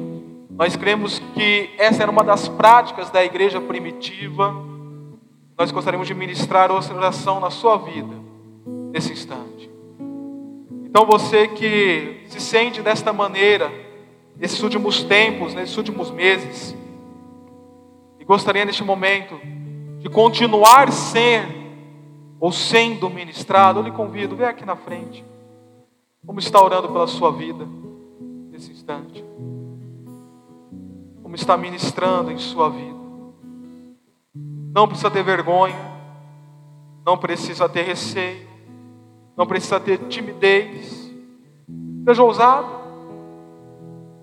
[0.51, 4.76] Nós cremos que essa era uma das práticas da igreja primitiva.
[5.57, 8.13] Nós gostaríamos de ministrar oração na sua vida,
[8.91, 9.67] nesse instante.
[10.85, 13.71] Então você que se sente desta maneira,
[14.35, 16.75] nesses últimos tempos, nesses últimos meses,
[18.19, 19.39] e gostaria neste momento
[19.99, 21.47] de continuar ser
[22.39, 25.25] ou sendo ministrado, eu lhe convido, vem aqui na frente.
[26.23, 27.67] Vamos estar orando pela sua vida
[28.51, 29.25] nesse instante.
[31.23, 32.96] Vamos estar ministrando em sua vida.
[34.74, 35.76] Não precisa ter vergonha,
[37.05, 38.47] não precisa ter receio,
[39.36, 41.11] não precisa ter timidez.
[42.05, 42.78] Seja ousado.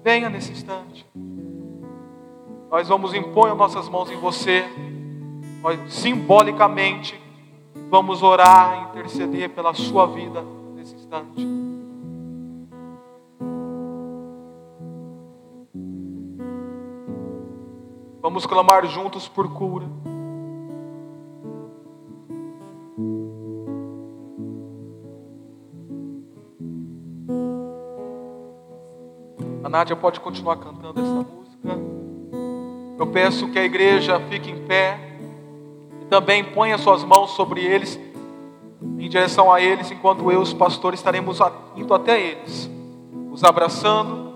[0.03, 1.07] Venha nesse instante.
[2.71, 4.65] Nós vamos impor as nossas mãos em você.
[5.63, 7.19] Nós simbolicamente
[7.89, 11.47] vamos orar, interceder pela sua vida nesse instante.
[18.21, 19.87] Vamos clamar juntos por cura.
[29.75, 31.81] Nádia pode continuar cantando essa música.
[32.97, 35.19] Eu peço que a igreja fique em pé
[36.01, 37.99] e também ponha suas mãos sobre eles,
[38.81, 41.41] em direção a eles, enquanto eu, os pastores, estaremos
[41.75, 42.71] indo até eles,
[43.33, 44.33] os abraçando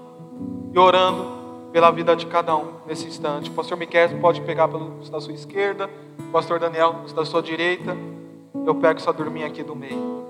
[0.74, 3.48] e orando pela vida de cada um nesse instante.
[3.48, 7.96] O pastor Miquel pode pegar pelo da sua esquerda, o pastor Daniel da sua direita.
[8.66, 10.27] Eu pego essa dorminha aqui do meio.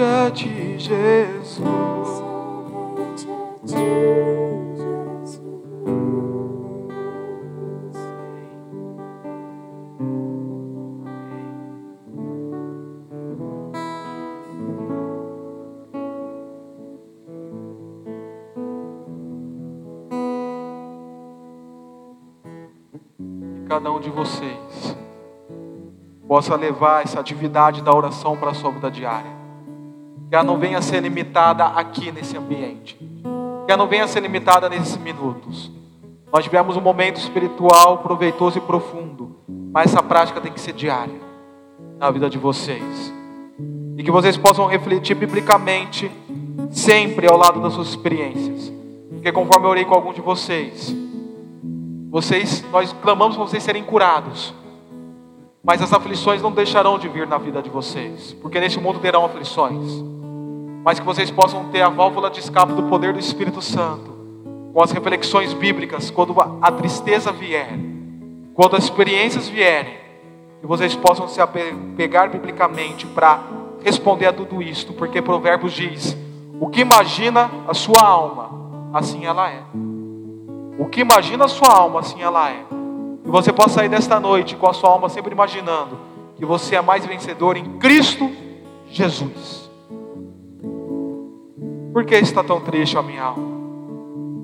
[0.00, 1.29] Cada
[26.40, 29.30] possa levar essa atividade da oração para a sua vida diária.
[30.30, 32.96] Que ela não venha a ser limitada aqui nesse ambiente.
[32.96, 35.70] Que ela não venha a ser limitada nesses minutos.
[36.32, 39.36] Nós tivemos um momento espiritual proveitoso e profundo,
[39.70, 41.20] mas essa prática tem que ser diária
[41.98, 43.12] na vida de vocês.
[43.98, 46.10] E que vocês possam refletir biblicamente
[46.70, 48.72] sempre ao lado das suas experiências.
[49.10, 50.96] Porque conforme eu orei com algum de vocês,
[52.08, 54.54] vocês, nós clamamos para vocês serem curados.
[55.62, 59.24] Mas as aflições não deixarão de vir na vida de vocês, porque neste mundo terão
[59.26, 60.02] aflições.
[60.82, 64.10] Mas que vocês possam ter a válvula de escape do poder do Espírito Santo,
[64.72, 67.78] com as reflexões bíblicas, quando a tristeza vier,
[68.54, 69.98] quando as experiências vierem,
[70.60, 73.42] que vocês possam se apegar biblicamente para
[73.84, 76.16] responder a tudo isto, porque Provérbios diz:
[76.58, 78.50] o que imagina a sua alma,
[78.94, 79.62] assim ela é.
[80.78, 82.79] O que imagina a sua alma, assim ela é.
[83.30, 85.96] Que você possa sair desta noite com a sua alma sempre imaginando
[86.36, 88.28] que você é mais vencedor em Cristo
[88.88, 89.70] Jesus.
[91.92, 93.60] Por que está tão triste a minha alma?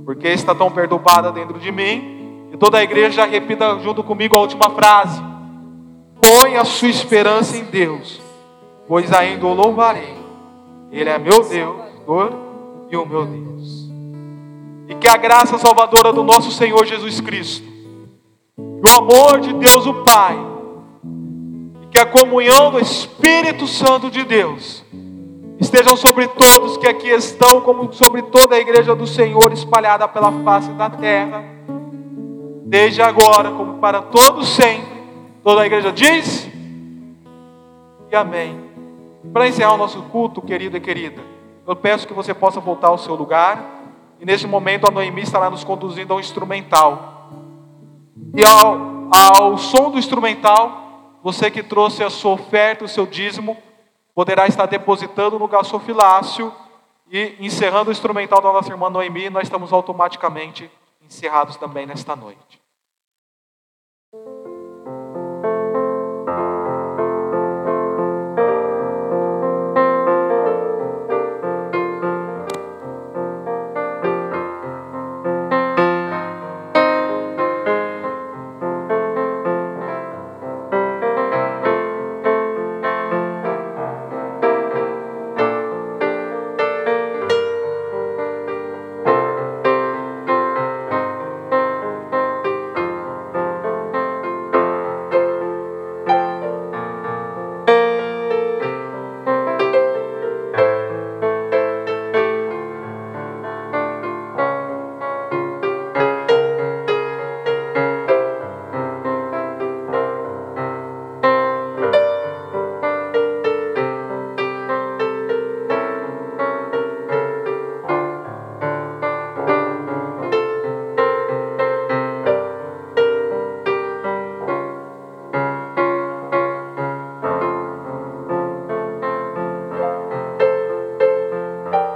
[0.04, 2.48] Por que está tão perturbada dentro de mim?
[2.52, 5.20] E toda a igreja repita junto comigo a última frase.
[6.20, 8.20] Põe a sua esperança em Deus,
[8.86, 10.14] pois ainda o louvarei.
[10.92, 11.50] Ele é meu Deus
[12.88, 13.86] e o meu Deus
[14.88, 17.75] e que a graça salvadora do nosso Senhor Jesus Cristo,
[18.82, 20.38] que o amor de Deus o Pai,
[21.82, 24.84] e que a comunhão do Espírito Santo de Deus
[25.58, 30.32] estejam sobre todos que aqui estão, como sobre toda a igreja do Senhor espalhada pela
[30.44, 31.44] face da terra,
[32.66, 34.96] desde agora, como para todos sempre.
[35.42, 36.50] Toda a igreja diz
[38.10, 38.60] e amém.
[39.32, 41.22] Para encerrar o nosso culto, querido e querida,
[41.66, 43.74] eu peço que você possa voltar ao seu lugar.
[44.20, 47.15] E neste momento a Noemi estará nos conduzindo ao instrumental.
[48.36, 53.56] E ao, ao som do instrumental, você que trouxe a sua oferta, o seu dízimo,
[54.14, 56.52] poderá estar depositando no gasofilácio
[57.10, 60.70] e encerrando o instrumental da nossa irmã Noemi, nós estamos automaticamente
[61.00, 62.60] encerrados também nesta noite.